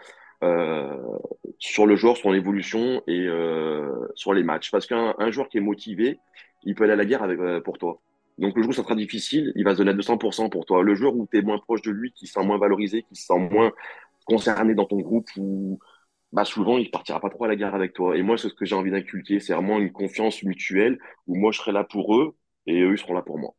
euh, 0.43 0.97
sur 1.59 1.85
le 1.85 1.95
joueur, 1.95 2.17
son 2.17 2.33
évolution 2.33 3.01
et 3.07 3.27
euh, 3.27 3.91
sur 4.15 4.33
les 4.33 4.43
matchs. 4.43 4.71
Parce 4.71 4.85
qu'un 4.85 5.31
joueur 5.31 5.49
qui 5.49 5.57
est 5.57 5.61
motivé, 5.61 6.19
il 6.63 6.75
peut 6.75 6.83
aller 6.83 6.93
à 6.93 6.97
la 6.97 7.05
guerre 7.05 7.23
avec, 7.23 7.39
euh, 7.39 7.61
pour 7.61 7.77
toi. 7.77 7.99
Donc 8.37 8.55
le 8.55 8.61
jour 8.61 8.69
où 8.69 8.73
ça 8.73 8.83
sera 8.83 8.95
difficile, 8.95 9.51
il 9.55 9.63
va 9.63 9.73
se 9.73 9.77
donner 9.77 9.91
à 9.91 9.95
200% 9.95 10.49
pour 10.49 10.65
toi. 10.65 10.83
Le 10.83 10.95
jour 10.95 11.15
où 11.15 11.27
tu 11.31 11.39
es 11.39 11.41
moins 11.41 11.57
proche 11.59 11.81
de 11.81 11.91
lui, 11.91 12.11
qui 12.11 12.27
se 12.27 12.33
sent 12.33 12.45
moins 12.45 12.59
valorisé, 12.59 13.03
qui 13.03 13.15
se 13.15 13.25
sent 13.25 13.49
moins 13.51 13.71
concerné 14.25 14.75
dans 14.75 14.85
ton 14.85 14.99
groupe, 14.99 15.27
ou 15.37 15.79
bah 16.31 16.45
souvent 16.45 16.77
il 16.77 16.91
partira 16.91 17.19
pas 17.19 17.29
trop 17.29 17.45
à 17.45 17.47
la 17.47 17.55
guerre 17.55 17.75
avec 17.75 17.93
toi. 17.93 18.17
Et 18.17 18.21
moi, 18.21 18.37
c'est 18.37 18.49
ce 18.49 18.53
que 18.53 18.65
j'ai 18.65 18.75
envie 18.75 18.91
d'inculquer, 18.91 19.39
c'est 19.39 19.53
vraiment 19.53 19.79
une 19.79 19.91
confiance 19.91 20.43
mutuelle 20.43 20.99
où 21.27 21.35
moi 21.35 21.51
je 21.51 21.59
serai 21.59 21.71
là 21.71 21.83
pour 21.83 22.15
eux 22.15 22.35
et 22.65 22.81
eux 22.81 22.93
ils 22.93 22.97
seront 22.97 23.13
là 23.13 23.21
pour 23.21 23.37
moi. 23.37 23.53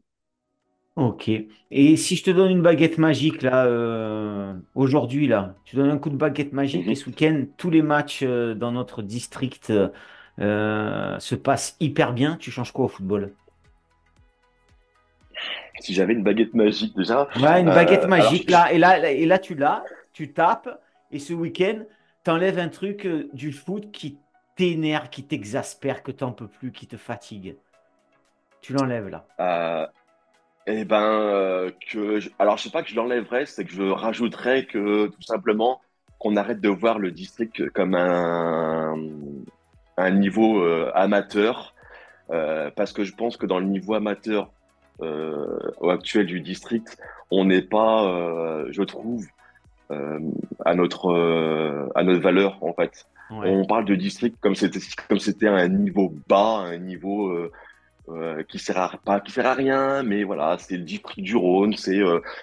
Ok. 0.96 1.30
Et 1.70 1.96
si 1.96 2.16
je 2.16 2.24
te 2.24 2.30
donne 2.30 2.50
une 2.50 2.62
baguette 2.62 2.98
magique 2.98 3.42
là, 3.42 3.66
euh, 3.66 4.52
aujourd'hui 4.74 5.28
là, 5.28 5.54
tu 5.64 5.76
donnes 5.76 5.90
un 5.90 5.98
coup 5.98 6.10
de 6.10 6.16
baguette 6.16 6.52
magique 6.52 6.86
et 6.86 6.90
mhm. 6.90 6.94
ce 6.96 7.06
week-end, 7.06 7.44
tous 7.56 7.70
les 7.70 7.82
matchs 7.82 8.22
euh, 8.24 8.54
dans 8.54 8.72
notre 8.72 9.02
district 9.02 9.72
se 10.38 11.34
passent 11.34 11.76
hyper 11.80 12.12
bien, 12.12 12.36
tu 12.36 12.50
changes 12.50 12.72
quoi 12.72 12.86
au 12.86 12.88
football? 12.88 13.32
Si 15.80 15.94
j'avais 15.94 16.12
une 16.12 16.22
baguette 16.22 16.54
magique 16.54 16.96
déjà. 16.96 17.28
Ouais, 17.40 17.60
une 17.60 17.66
baguette 17.66 18.04
euh, 18.04 18.08
magique 18.08 18.50
là, 18.50 18.72
et 18.72 18.78
là, 18.78 19.10
et 19.10 19.26
là 19.26 19.38
tu 19.38 19.54
l'as, 19.54 19.84
tu 20.12 20.32
tapes, 20.32 20.68
et 21.10 21.18
ce 21.18 21.32
week-end, 21.32 21.84
tu 22.28 22.32
enlèves 22.32 22.58
un 22.58 22.68
truc 22.68 23.06
euh, 23.06 23.30
du 23.32 23.52
foot 23.52 23.90
qui 23.90 24.18
t'énerve, 24.54 25.08
qui 25.08 25.24
t'exaspère, 25.24 26.02
que 26.02 26.12
tu 26.12 26.24
n'en 26.24 26.32
peux 26.32 26.46
plus, 26.46 26.72
qui 26.72 26.86
te 26.86 26.98
fatigue. 26.98 27.56
Tu 28.60 28.74
l'enlèves 28.74 29.08
là. 29.08 29.24
Euh, 29.40 29.86
eh 30.66 30.84
ben, 30.84 31.72
que 31.90 32.20
alors 32.38 32.58
je 32.58 32.64
sais 32.64 32.70
pas 32.70 32.82
que 32.82 32.90
je 32.90 32.96
l'enlèverais, 32.96 33.46
c'est 33.46 33.64
que 33.64 33.72
je 33.72 33.82
rajouterais 33.82 34.66
que 34.66 35.06
tout 35.06 35.22
simplement 35.22 35.80
qu'on 36.18 36.36
arrête 36.36 36.60
de 36.60 36.68
voir 36.68 36.98
le 36.98 37.12
district 37.12 37.70
comme 37.70 37.94
un, 37.94 38.94
un 39.96 40.10
niveau 40.10 40.62
amateur. 40.92 41.74
parce 42.28 42.92
que 42.92 43.04
je 43.04 43.14
pense 43.14 43.38
que 43.38 43.46
dans 43.46 43.58
le 43.58 43.64
niveau 43.64 43.94
amateur, 43.94 44.50
euh, 45.00 45.58
actuel 45.88 46.26
du 46.26 46.40
district, 46.40 46.98
on 47.30 47.44
n'est 47.44 47.62
pas, 47.62 48.04
euh, 48.04 48.66
je 48.70 48.82
trouve, 48.82 49.24
euh, 49.24 49.28
à 49.90 50.74
notre 50.74 51.90
à 51.94 52.02
notre 52.02 52.20
valeur 52.20 52.58
en 52.62 52.72
fait. 52.72 53.06
On 53.30 53.64
parle 53.66 53.84
de 53.84 53.94
district 53.94 54.36
comme 54.40 54.54
c'était 54.54 54.80
comme 55.08 55.18
c'était 55.18 55.48
un 55.48 55.68
niveau 55.68 56.12
bas, 56.28 56.58
un 56.58 56.78
niveau 56.78 57.30
euh, 58.10 58.42
qui 58.48 58.58
sert 58.58 58.78
à 58.78 58.90
pas 59.04 59.20
qui 59.20 59.32
sert 59.32 59.46
à 59.46 59.52
rien 59.52 60.02
mais 60.02 60.24
voilà 60.24 60.56
c'est 60.58 60.78
le 60.78 60.84
district 60.84 61.20
du 61.20 61.36
Rhône 61.36 61.74
c'est 61.74 62.00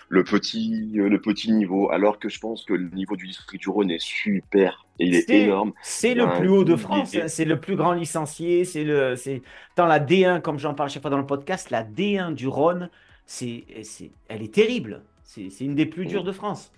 le 0.10 0.24
petit 0.24 0.92
le 0.94 1.20
petit 1.20 1.52
niveau 1.52 1.90
alors 1.90 2.20
que 2.20 2.30
je 2.30 2.40
pense 2.40 2.66
que 2.66 2.74
le 2.74 2.88
niveau 2.90 3.16
du 3.16 3.26
district 3.26 3.62
du 3.62 3.70
Rhône 3.70 3.90
est 3.90 4.02
super 4.02 4.86
et 5.00 5.08
il 5.08 5.16
est, 5.16 5.30
énorme. 5.30 5.74
C'est 5.82 6.14
le 6.14 6.28
plus 6.38 6.50
haut 6.50 6.64
de 6.64 6.76
France, 6.76 7.16
hein. 7.16 7.28
c'est 7.28 7.46
le 7.46 7.60
plus 7.60 7.76
grand 7.76 7.94
licencié, 7.94 8.64
c'est 8.64 8.84
le, 8.84 9.16
c'est 9.16 9.42
dans 9.76 9.86
la 9.86 10.00
D1, 10.00 10.42
comme 10.42 10.58
j'en 10.58 10.74
parle 10.74 10.90
chaque 10.90 11.02
fois 11.02 11.12
dans 11.12 11.18
le 11.18 11.26
podcast, 11.26 11.70
la 11.70 11.84
D1 11.84 12.34
du 12.34 12.48
Rhône, 12.48 12.90
c'est, 13.26 13.66
c'est, 13.84 14.12
elle 14.30 14.42
est 14.42 14.54
terrible. 14.54 15.04
C'est, 15.24 15.50
c'est 15.50 15.66
une 15.66 15.76
des 15.76 15.86
plus 15.86 16.06
dures 16.06 16.24
de 16.24 16.32
France. 16.32 16.72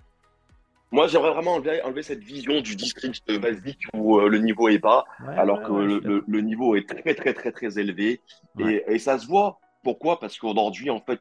Moi, 0.90 1.06
j'aimerais 1.06 1.32
vraiment 1.32 1.54
enlever, 1.54 1.82
enlever, 1.82 2.02
cette 2.02 2.22
vision 2.22 2.60
du 2.60 2.74
district 2.74 3.30
basique 3.38 3.82
où 3.92 4.18
euh, 4.18 4.28
le 4.28 4.38
niveau 4.38 4.68
est 4.68 4.78
bas, 4.78 5.04
alors 5.36 5.62
que 5.62 5.72
le, 5.72 6.24
le, 6.26 6.40
niveau 6.40 6.76
est 6.76 6.88
très, 6.88 7.14
très, 7.14 7.34
très, 7.34 7.52
très 7.52 7.78
élevé. 7.78 8.20
Et, 8.58 8.82
et, 8.86 8.98
ça 8.98 9.18
se 9.18 9.26
voit. 9.26 9.60
Pourquoi? 9.82 10.18
Parce 10.18 10.38
qu'aujourd'hui, 10.38 10.90
en 10.90 11.00
fait, 11.00 11.20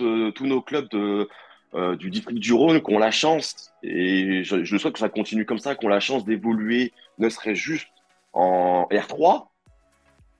euh, 0.00 0.30
tous 0.30 0.46
nos 0.46 0.62
clubs 0.62 0.88
de, 0.90 1.28
euh, 1.74 1.96
du 1.96 2.10
district 2.10 2.38
du 2.38 2.52
Rhône 2.52 2.80
qui 2.80 2.94
ont 2.94 2.98
la 2.98 3.10
chance, 3.10 3.72
et 3.82 4.44
je, 4.44 4.64
je 4.64 4.76
souhaite 4.78 4.94
que 4.94 5.00
ça 5.00 5.08
continue 5.08 5.44
comme 5.44 5.58
ça, 5.58 5.74
qu'on 5.74 5.88
la 5.88 6.00
chance 6.00 6.24
d'évoluer, 6.24 6.92
ne 7.18 7.28
serait 7.28 7.56
juste 7.56 7.88
en 8.32 8.86
R3, 8.90 9.48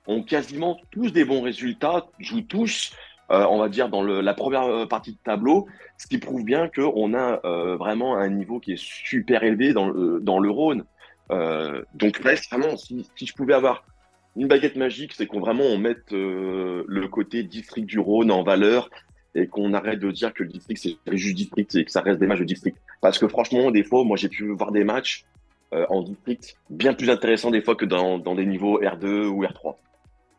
ont 0.06 0.22
quasiment 0.22 0.78
tous 0.90 1.12
des 1.12 1.24
bons 1.24 1.42
résultats, 1.42 2.06
jouent 2.18 2.42
tous, 2.42 2.94
euh, 3.30 3.44
on 3.50 3.58
va 3.58 3.68
dire, 3.68 3.90
dans 3.90 4.02
la 4.02 4.34
première 4.34 4.62
euh, 4.62 4.86
partie 4.86 5.12
de 5.12 5.18
tableau, 5.22 5.66
ce 5.98 6.06
qui 6.06 6.18
prouve 6.18 6.44
bien 6.44 6.68
qu'on 6.68 7.12
a 7.12 7.40
euh, 7.44 7.76
vraiment 7.76 8.16
un 8.16 8.30
niveau 8.30 8.58
qui 8.58 8.72
est 8.72 8.82
super 8.82 9.42
élevé 9.42 9.74
dans 9.74 9.88
le, 9.90 10.50
Rhône. 10.50 10.84
Donc, 11.30 12.20
vraiment, 12.20 12.76
si, 12.76 13.06
je 13.16 13.32
pouvais 13.34 13.52
avoir 13.52 13.84
une 14.36 14.48
baguette 14.48 14.76
magique, 14.76 15.12
c'est 15.14 15.26
qu'on 15.26 15.40
vraiment 15.40 15.64
on 15.64 15.78
mette 15.78 16.10
le 16.10 17.06
côté 17.08 17.42
district 17.42 17.86
du 17.86 17.98
Rhône 17.98 18.30
en 18.30 18.42
valeur 18.42 18.88
et 19.34 19.46
qu'on 19.46 19.74
arrête 19.74 19.98
de 19.98 20.10
dire 20.10 20.32
que 20.32 20.42
le 20.42 20.48
district 20.48 20.80
c'est 20.80 21.16
juste 21.16 21.36
district 21.36 21.74
et 21.74 21.84
que 21.84 21.90
ça 21.90 22.00
reste 22.00 22.18
des 22.18 22.26
matchs 22.26 22.40
de 22.40 22.44
district. 22.44 22.78
Parce 23.02 23.18
que 23.18 23.28
franchement, 23.28 23.70
des 23.70 23.84
fois, 23.84 24.04
moi 24.04 24.16
j'ai 24.16 24.30
pu 24.30 24.48
voir 24.52 24.72
des 24.72 24.84
matchs 24.84 25.26
en 25.72 26.02
district 26.02 26.56
bien 26.70 26.94
plus 26.94 27.10
intéressants 27.10 27.50
des 27.50 27.60
fois 27.60 27.76
que 27.76 27.84
dans 27.84 28.34
des 28.34 28.46
niveaux 28.46 28.80
R2 28.80 29.26
ou 29.26 29.44
R3. 29.44 29.74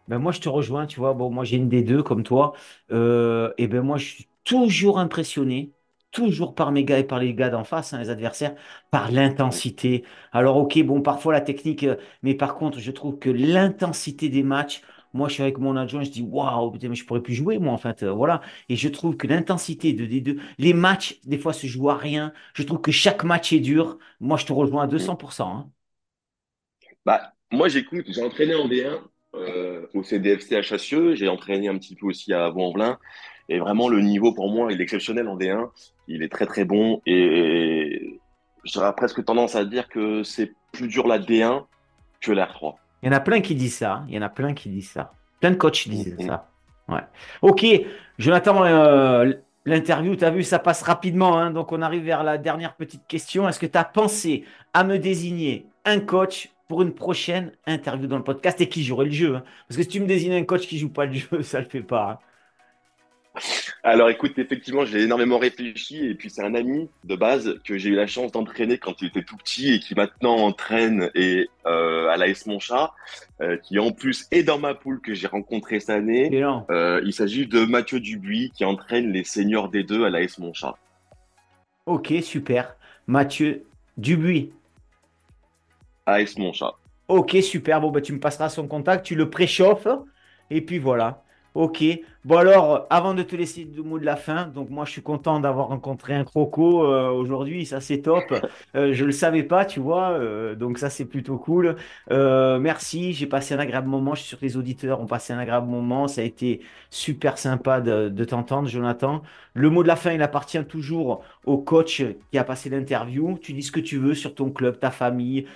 Ben 0.10 0.20
moi, 0.20 0.34
je 0.34 0.42
te 0.42 0.50
rejoins, 0.50 0.88
tu 0.88 1.00
vois. 1.00 1.14
Bon, 1.16 1.32
moi, 1.32 1.46
j'ai 1.46 1.58
une 1.58 1.70
des 1.70 1.84
deux 1.84 2.04
comme 2.04 2.24
toi. 2.24 2.54
Euh, 2.92 3.54
et 3.60 3.68
ben 3.70 3.82
moi, 3.84 3.98
je 4.00 4.06
suis 4.08 4.30
toujours 4.44 5.00
impressionné, 5.00 5.74
toujours 6.12 6.56
par 6.56 6.74
mes 6.74 6.86
gars 6.86 7.00
et 7.00 7.06
par 7.06 7.20
les 7.20 7.36
gars 7.36 7.50
d'en 7.50 7.64
face, 7.64 7.94
hein, 7.94 8.00
les 8.00 8.12
adversaires, 8.12 8.56
par 8.92 9.12
l'intensité. 9.12 10.04
Alors, 10.34 10.58
ok, 10.58 10.82
bon, 10.84 11.02
parfois 11.04 11.34
la 11.34 11.42
technique, 11.42 11.86
euh, 11.86 11.98
mais 12.24 12.36
par 12.36 12.56
contre, 12.58 12.80
je 12.80 12.92
trouve 12.92 13.20
que 13.20 13.30
l'intensité 13.32 14.30
des 14.30 14.44
matchs, 14.44 14.82
moi, 15.14 15.30
je 15.30 15.36
suis 15.36 15.44
avec 15.44 15.60
mon 15.60 15.78
adjoint, 15.78 16.04
je 16.04 16.12
dis 16.12 16.24
waouh, 16.24 16.76
mais 16.82 16.96
je 16.96 17.06
pourrais 17.06 17.22
plus 17.24 17.36
jouer, 17.36 17.60
moi, 17.60 17.74
en 17.74 17.78
fait. 17.80 18.04
Euh, 18.04 18.12
voilà. 18.12 18.42
Et 18.70 18.76
je 18.76 18.90
trouve 18.90 19.18
que 19.18 19.28
l'intensité 19.28 19.94
de, 19.94 20.06
des 20.06 20.22
deux, 20.22 20.40
les 20.60 20.74
matchs, 20.74 21.20
des 21.26 21.40
fois, 21.40 21.54
se 21.54 21.68
jouent 21.68 21.90
à 21.92 21.98
rien. 21.98 22.34
Je 22.56 22.64
trouve 22.64 22.82
que 22.82 22.92
chaque 22.92 23.24
match 23.24 23.54
est 23.54 23.62
dur. 23.62 23.98
Moi, 24.20 24.38
je 24.38 24.46
te 24.48 24.54
rejoins 24.54 24.84
à 24.84 24.88
200%. 24.88 25.56
Hein. 25.58 25.72
Bah, 27.06 27.34
moi, 27.52 27.68
j'écoute, 27.70 28.06
j'ai 28.10 28.24
entraîné 28.24 28.56
en 28.56 28.68
D1 28.68 29.02
euh, 29.36 29.86
au 29.94 30.04
CDFC 30.04 30.56
à 30.56 30.62
Chassieux, 30.62 31.16
j'ai 31.16 31.28
entraîné 31.28 31.68
un 31.68 31.78
petit 31.78 31.96
peu 31.96 32.08
aussi 32.08 32.34
à 32.34 32.50
Vaux-en-Velin. 32.50 32.98
Et 33.48 33.60
vraiment, 33.60 33.90
le 33.90 34.02
niveau 34.02 34.34
pour 34.34 34.50
moi, 34.50 34.72
il 34.72 34.80
est 34.80 34.84
exceptionnel 34.84 35.28
en 35.28 35.38
D1. 35.38 35.70
Il 36.08 36.24
est 36.24 36.32
très, 36.32 36.46
très 36.46 36.66
bon. 36.66 37.02
Et 37.06 38.20
j'aurais 38.64 38.94
presque 38.96 39.24
tendance 39.26 39.56
à 39.56 39.66
dire 39.66 39.88
que 39.90 40.24
c'est 40.24 40.54
plus 40.72 40.88
dur 40.88 41.08
la 41.08 41.20
D1 41.20 41.66
que 42.22 42.32
la 42.32 42.46
R3. 42.46 42.76
Il 43.02 43.08
y 43.08 43.10
en 43.10 43.16
a 43.16 43.20
plein 43.20 43.42
qui 43.42 43.56
disent 43.56 43.78
ça. 43.78 44.04
Il 44.08 44.16
y 44.16 44.18
en 44.18 44.22
a 44.22 44.30
plein 44.30 44.54
qui 44.54 44.70
disent 44.70 44.92
ça. 44.92 45.14
Plein 45.40 45.52
de 45.52 45.56
coachs 45.56 45.88
disent 45.88 46.16
mm-hmm. 46.16 46.28
ça. 46.28 46.50
Ouais. 46.90 47.02
Ok, 47.42 47.66
Jonathan, 48.18 48.64
euh, 48.64 49.34
l'interview, 49.66 50.16
tu 50.16 50.26
as 50.26 50.32
vu, 50.32 50.44
ça 50.44 50.60
passe 50.60 50.82
rapidement. 50.82 51.38
hein. 51.38 51.52
donc, 51.52 51.72
on 51.72 51.82
arrive 51.82 52.04
vers 52.04 52.24
la 52.24 52.38
dernière 52.38 52.76
petite 52.76 53.08
question. 53.08 53.48
Est-ce 53.48 53.60
que 53.60 53.66
tu 53.66 53.78
as 53.78 53.84
pensé 53.84 54.44
à 54.74 54.84
me 54.84 54.98
désigner 54.98 55.66
un 55.86 56.00
coach 56.00 56.50
pour 56.70 56.84
une 56.84 56.94
prochaine 56.94 57.52
interview 57.66 58.08
dans 58.08 58.18
le 58.18 58.24
podcast 58.24 58.62
et 58.62 58.70
qui 58.70 58.84
jouerait 58.84 59.06
le 59.06 59.12
jeu 59.12 59.36
hein 59.36 59.44
Parce 59.68 59.76
que 59.76 59.84
si 59.84 59.90
tu 59.90 60.00
me 60.00 60.06
désignes 60.06 60.36
un 60.36 60.44
coach 60.46 60.68
qui 60.68 60.78
joue 60.78 60.90
pas 60.90 61.06
le 61.06 61.14
jeu, 61.14 61.42
ça 61.42 61.60
le 61.60 61.66
fait 61.66 61.82
pas. 61.82 62.12
hein. 62.12 62.20
Alors 63.84 64.10
écoute, 64.10 64.38
effectivement, 64.38 64.86
j'ai 64.86 65.02
énormément 65.02 65.40
réfléchi 65.40 66.06
et 66.06 66.14
puis 66.14 66.30
c'est 66.30 66.44
un 66.44 66.54
ami 66.54 66.90
de 67.06 67.16
base 67.16 67.60
que 67.64 67.78
j'ai 67.78 67.90
eu 67.90 67.96
la 67.96 68.06
chance 68.06 68.32
d'entraîner 68.32 68.78
quand 68.78 69.02
il 69.02 69.08
était 69.08 69.24
tout 69.24 69.38
petit 69.38 69.74
et 69.74 69.80
qui 69.80 69.96
maintenant 69.96 70.36
entraîne 70.36 71.10
et 71.16 71.48
euh, 71.66 72.10
à 72.10 72.18
l'AS 72.18 72.46
Monchat, 72.46 72.92
euh, 73.42 73.58
qui 73.58 73.80
en 73.80 73.92
plus 73.92 74.28
est 74.32 74.44
dans 74.44 74.60
ma 74.60 74.76
poule 74.76 75.00
que 75.00 75.14
j'ai 75.14 75.28
rencontré 75.28 75.80
cette 75.80 75.92
année. 75.92 76.26
Excellent. 76.26 76.68
Euh, 76.70 77.02
il 77.04 77.14
s'agit 77.14 77.48
de 77.48 77.66
Mathieu 77.66 78.00
Dubuis 78.00 78.52
qui 78.54 78.66
entraîne 78.66 79.12
les 79.12 79.24
seniors 79.24 79.70
des 79.70 79.84
deux 79.84 80.06
à 80.06 80.10
l'AS 80.10 80.38
Monchat. 80.38 80.76
Ok, 81.86 82.14
super. 82.22 82.76
Mathieu 83.08 83.64
Dubuis. 83.98 84.52
AS 86.12 86.38
Monchat. 86.38 86.74
Ok, 87.08 87.38
super. 87.42 87.82
Bon, 87.82 87.92
bah, 87.92 88.02
tu 88.02 88.14
me 88.14 88.20
passeras 88.20 88.50
son 88.50 88.68
contact, 88.68 89.06
tu 89.06 89.16
le 89.16 89.30
préchauffes. 89.30 89.88
Et 90.50 90.62
puis 90.62 90.80
voilà. 90.80 91.24
Ok. 91.56 91.84
Bon, 92.24 92.38
alors, 92.38 92.86
avant 92.90 93.14
de 93.16 93.24
te 93.24 93.36
laisser 93.36 93.66
le 93.66 93.82
mot 93.84 93.98
de 93.98 94.06
la 94.06 94.16
fin, 94.16 94.48
donc 94.48 94.70
moi, 94.70 94.86
je 94.86 94.92
suis 94.92 95.02
content 95.02 95.40
d'avoir 95.40 95.68
rencontré 95.70 96.14
un 96.14 96.24
croco 96.24 96.84
euh, 96.86 97.10
aujourd'hui. 97.10 97.66
Ça, 97.66 97.82
c'est 97.82 98.02
top. 98.02 98.34
Euh, 98.76 98.94
je 98.94 99.02
ne 99.02 99.08
le 99.08 99.12
savais 99.14 99.42
pas, 99.44 99.66
tu 99.66 99.80
vois. 99.80 100.12
euh, 100.12 100.54
donc, 100.56 100.78
ça, 100.78 100.90
c'est 100.92 101.06
plutôt 101.06 101.38
cool. 101.40 101.76
Euh, 102.12 102.60
merci. 102.60 103.14
J'ai 103.14 103.26
passé 103.26 103.56
un 103.56 103.60
agréable 103.60 103.88
moment. 103.88 104.14
Je 104.14 104.20
suis 104.22 104.30
sûr 104.30 104.40
que 104.40 104.46
les 104.46 104.58
auditeurs 104.58 105.02
ont 105.02 105.08
passé 105.08 105.34
un 105.34 105.40
agréable 105.40 105.68
moment. 105.68 106.08
Ça 106.08 106.22
a 106.22 106.24
été 106.24 106.62
super 106.92 107.38
sympa 107.40 107.82
de, 107.82 108.10
de 108.10 108.24
t'entendre, 108.26 108.68
Jonathan. 108.68 109.22
Le 109.56 109.70
mot 109.72 109.82
de 109.82 109.88
la 109.88 109.96
fin, 109.96 110.12
il 110.14 110.22
appartient 110.22 110.64
toujours 110.66 111.24
au 111.46 111.58
coach 111.58 112.04
qui 112.32 112.38
a 112.38 112.44
passé 112.44 112.70
l'interview. 112.70 113.38
Tu 113.42 113.54
dis 113.54 113.64
ce 113.64 113.72
que 113.72 113.80
tu 113.80 113.98
veux 113.98 114.14
sur 114.14 114.36
ton 114.36 114.52
club, 114.52 114.80
ta 114.80 114.92
famille. 114.92 115.48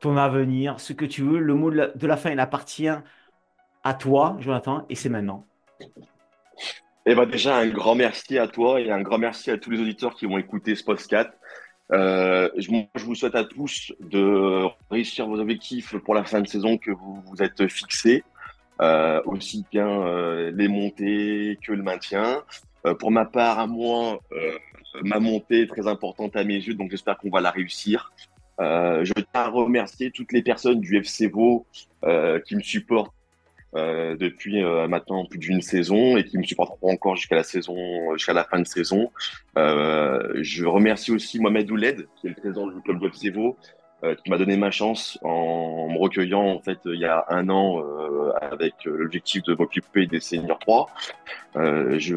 ton 0.00 0.16
avenir, 0.16 0.80
ce 0.80 0.92
que 0.92 1.04
tu 1.04 1.22
veux. 1.22 1.38
Le 1.38 1.54
mot 1.54 1.70
de 1.70 1.76
la, 1.76 1.86
de 1.88 2.06
la 2.06 2.16
fin, 2.16 2.30
il 2.30 2.40
appartient 2.40 2.88
à 3.86 3.94
toi, 3.94 4.36
Jonathan, 4.40 4.84
et 4.90 4.96
c'est 4.96 5.08
maintenant. 5.08 5.46
Eh 7.06 7.14
ben 7.14 7.24
déjà, 7.24 7.58
un 7.58 7.68
grand 7.68 7.94
merci 7.94 8.36
à 8.36 8.48
toi 8.48 8.80
et 8.80 8.90
un 8.90 9.00
grand 9.00 9.18
merci 9.18 9.52
à 9.52 9.58
tous 9.58 9.70
les 9.70 9.80
auditeurs 9.80 10.16
qui 10.16 10.26
vont 10.26 10.38
écouter 10.38 10.74
ce 10.74 10.82
podcast. 10.82 11.30
Euh, 11.92 12.48
je, 12.56 12.68
vous 13.04 13.14
souhaite 13.14 13.36
à 13.36 13.44
tous 13.44 13.92
de 14.00 14.64
réussir 14.90 15.28
vos 15.28 15.38
objectifs 15.38 15.96
pour 15.98 16.16
la 16.16 16.24
fin 16.24 16.40
de 16.40 16.48
saison 16.48 16.78
que 16.78 16.90
vous 16.90 17.22
vous 17.26 17.42
êtes 17.44 17.68
fixés, 17.68 18.24
euh, 18.82 19.22
aussi 19.24 19.64
bien 19.70 19.88
euh, 19.88 20.50
les 20.52 20.66
montées 20.66 21.56
que 21.62 21.72
le 21.72 21.84
maintien. 21.84 22.42
Euh, 22.86 22.94
pour 22.94 23.12
ma 23.12 23.24
part, 23.24 23.60
à 23.60 23.68
moi, 23.68 24.18
ma 25.04 25.20
montée 25.20 25.62
est 25.62 25.68
très 25.68 25.86
importante 25.86 26.34
à 26.34 26.42
mes 26.42 26.56
yeux, 26.56 26.74
donc 26.74 26.90
j'espère 26.90 27.18
qu'on 27.18 27.30
va 27.30 27.40
la 27.40 27.52
réussir. 27.52 28.12
Je 28.58 29.12
tiens 29.12 29.26
à 29.32 29.48
remercier 29.48 30.10
toutes 30.10 30.32
les 30.32 30.42
personnes 30.42 30.80
du 30.80 30.96
FC 30.96 31.30
qui 31.30 32.56
me 32.56 32.62
supportent 32.62 33.12
euh, 33.74 34.16
depuis 34.16 34.62
euh, 34.62 34.86
maintenant 34.88 35.26
plus 35.26 35.38
d'une 35.38 35.60
saison 35.60 36.16
et 36.16 36.24
qui 36.24 36.38
me 36.38 36.44
supporteront 36.44 36.92
encore 36.92 37.16
jusqu'à 37.16 37.34
la 37.34 37.42
saison, 37.42 37.76
jusqu'à 38.14 38.32
la 38.32 38.44
fin 38.44 38.58
de 38.58 38.66
saison. 38.66 39.10
Euh, 39.58 40.32
je 40.40 40.64
remercie 40.64 41.10
aussi 41.10 41.40
Mohamed 41.40 41.70
Ouled, 41.70 42.08
qui 42.16 42.26
est 42.26 42.30
le 42.30 42.36
président 42.36 42.66
du 42.68 42.80
club 42.82 43.00
de 43.00 43.06
euh, 43.06 43.50
qui 44.02 44.30
m'a 44.30 44.38
donné 44.38 44.56
ma 44.56 44.70
chance 44.70 45.18
en 45.22 45.88
me 45.88 45.98
recueillant 45.98 46.42
en 46.42 46.60
fait 46.60 46.78
il 46.84 47.00
y 47.00 47.06
a 47.06 47.24
un 47.28 47.48
an 47.48 47.80
euh, 47.80 48.32
avec 48.40 48.74
l'objectif 48.84 49.42
de 49.44 49.54
m'occuper 49.54 50.06
des 50.06 50.20
seniors 50.20 50.58
3. 50.58 50.88
Euh, 51.56 51.98
je, 51.98 52.16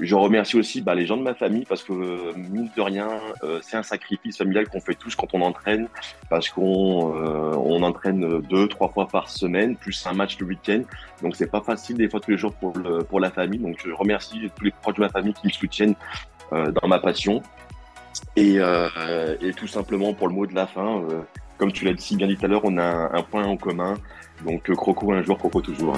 je 0.00 0.14
remercie 0.14 0.56
aussi 0.56 0.80
bah, 0.80 0.94
les 0.94 1.06
gens 1.06 1.16
de 1.16 1.22
ma 1.22 1.34
famille 1.34 1.66
parce 1.66 1.82
que 1.82 2.34
mine 2.36 2.70
de 2.74 2.80
rien, 2.80 3.08
euh, 3.42 3.60
c'est 3.62 3.76
un 3.76 3.82
sacrifice 3.82 4.38
familial 4.38 4.68
qu'on 4.68 4.80
fait 4.80 4.94
tous 4.94 5.14
quand 5.14 5.28
on 5.34 5.42
entraîne 5.42 5.88
parce 6.30 6.48
qu'on 6.48 7.14
euh, 7.14 7.52
on 7.54 7.82
entraîne 7.82 8.40
deux, 8.42 8.66
trois 8.68 8.88
fois 8.88 9.08
par 9.08 9.28
semaine, 9.28 9.76
plus 9.76 10.06
un 10.06 10.14
match 10.14 10.38
le 10.38 10.46
week-end. 10.46 10.82
Donc 11.22 11.36
c'est 11.36 11.50
pas 11.50 11.60
facile 11.60 11.96
des 11.96 12.08
fois 12.08 12.20
tous 12.20 12.30
les 12.30 12.38
jours 12.38 12.54
pour, 12.54 12.76
le, 12.78 13.04
pour 13.04 13.20
la 13.20 13.30
famille. 13.30 13.58
Donc 13.58 13.78
je 13.84 13.90
remercie 13.92 14.50
tous 14.56 14.64
les 14.64 14.70
proches 14.70 14.96
de 14.96 15.00
ma 15.00 15.10
famille 15.10 15.34
qui 15.34 15.46
me 15.46 15.52
soutiennent 15.52 15.94
euh, 16.52 16.70
dans 16.70 16.88
ma 16.88 16.98
passion. 16.98 17.42
Et, 18.36 18.58
euh, 18.58 19.34
et 19.40 19.52
tout 19.52 19.66
simplement 19.66 20.12
pour 20.12 20.28
le 20.28 20.34
mot 20.34 20.46
de 20.46 20.54
la 20.54 20.66
fin, 20.66 21.00
euh, 21.00 21.22
comme 21.56 21.72
tu 21.72 21.86
l'as 21.86 21.96
si 21.96 22.16
bien 22.16 22.26
dit 22.26 22.36
tout 22.36 22.44
à 22.44 22.48
l'heure, 22.48 22.60
on 22.64 22.76
a 22.76 23.16
un, 23.16 23.22
point 23.22 23.44
en 23.44 23.56
commun. 23.56 23.94
Donc 24.44 24.68
euh, 24.68 24.74
Croco 24.74 25.10
un 25.12 25.22
jour, 25.22 25.38
Croco 25.38 25.62
toujours. 25.62 25.96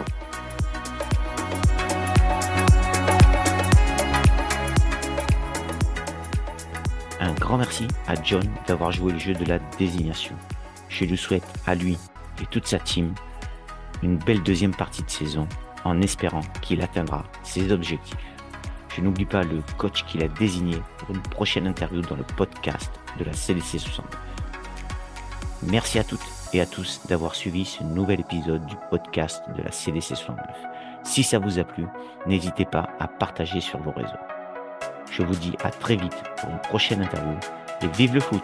Un 7.20 7.32
grand 7.32 7.58
merci 7.58 7.88
à 8.06 8.14
John 8.22 8.48
d'avoir 8.68 8.92
joué 8.92 9.12
le 9.12 9.18
jeu 9.18 9.34
de 9.34 9.44
la 9.44 9.58
désignation. 9.76 10.36
Je 10.88 11.04
lui 11.06 11.16
souhaite 11.16 11.42
à 11.66 11.74
lui 11.74 11.98
et 12.40 12.46
toute 12.46 12.68
sa 12.68 12.78
team 12.78 13.14
une 14.04 14.16
belle 14.16 14.44
deuxième 14.44 14.74
partie 14.74 15.02
de 15.02 15.10
saison 15.10 15.48
en 15.84 16.00
espérant 16.02 16.42
qu'il 16.62 16.82
atteindra 16.82 17.24
ses 17.42 17.72
objectifs. 17.72 18.37
Je 18.98 19.04
n'oublie 19.04 19.26
pas 19.26 19.44
le 19.44 19.62
coach 19.76 20.04
qu'il 20.06 20.24
a 20.24 20.28
désigné 20.28 20.82
pour 20.98 21.14
une 21.14 21.22
prochaine 21.22 21.68
interview 21.68 22.00
dans 22.02 22.16
le 22.16 22.24
podcast 22.36 22.90
de 23.16 23.22
la 23.22 23.32
CDC 23.32 23.78
69. 23.78 24.20
Merci 25.62 26.00
à 26.00 26.04
toutes 26.04 26.26
et 26.52 26.60
à 26.60 26.66
tous 26.66 27.02
d'avoir 27.06 27.36
suivi 27.36 27.64
ce 27.64 27.84
nouvel 27.84 28.18
épisode 28.18 28.66
du 28.66 28.74
podcast 28.90 29.40
de 29.56 29.62
la 29.62 29.70
CDC 29.70 30.16
69. 30.16 30.44
Si 31.04 31.22
ça 31.22 31.38
vous 31.38 31.60
a 31.60 31.64
plu, 31.64 31.86
n'hésitez 32.26 32.64
pas 32.64 32.88
à 32.98 33.06
partager 33.06 33.60
sur 33.60 33.80
vos 33.80 33.92
réseaux. 33.92 34.18
Je 35.12 35.22
vous 35.22 35.36
dis 35.36 35.54
à 35.62 35.70
très 35.70 35.94
vite 35.94 36.20
pour 36.36 36.50
une 36.50 36.58
prochaine 36.58 37.00
interview 37.00 37.38
et 37.82 37.86
vive 37.96 38.14
le 38.14 38.20
foot 38.20 38.42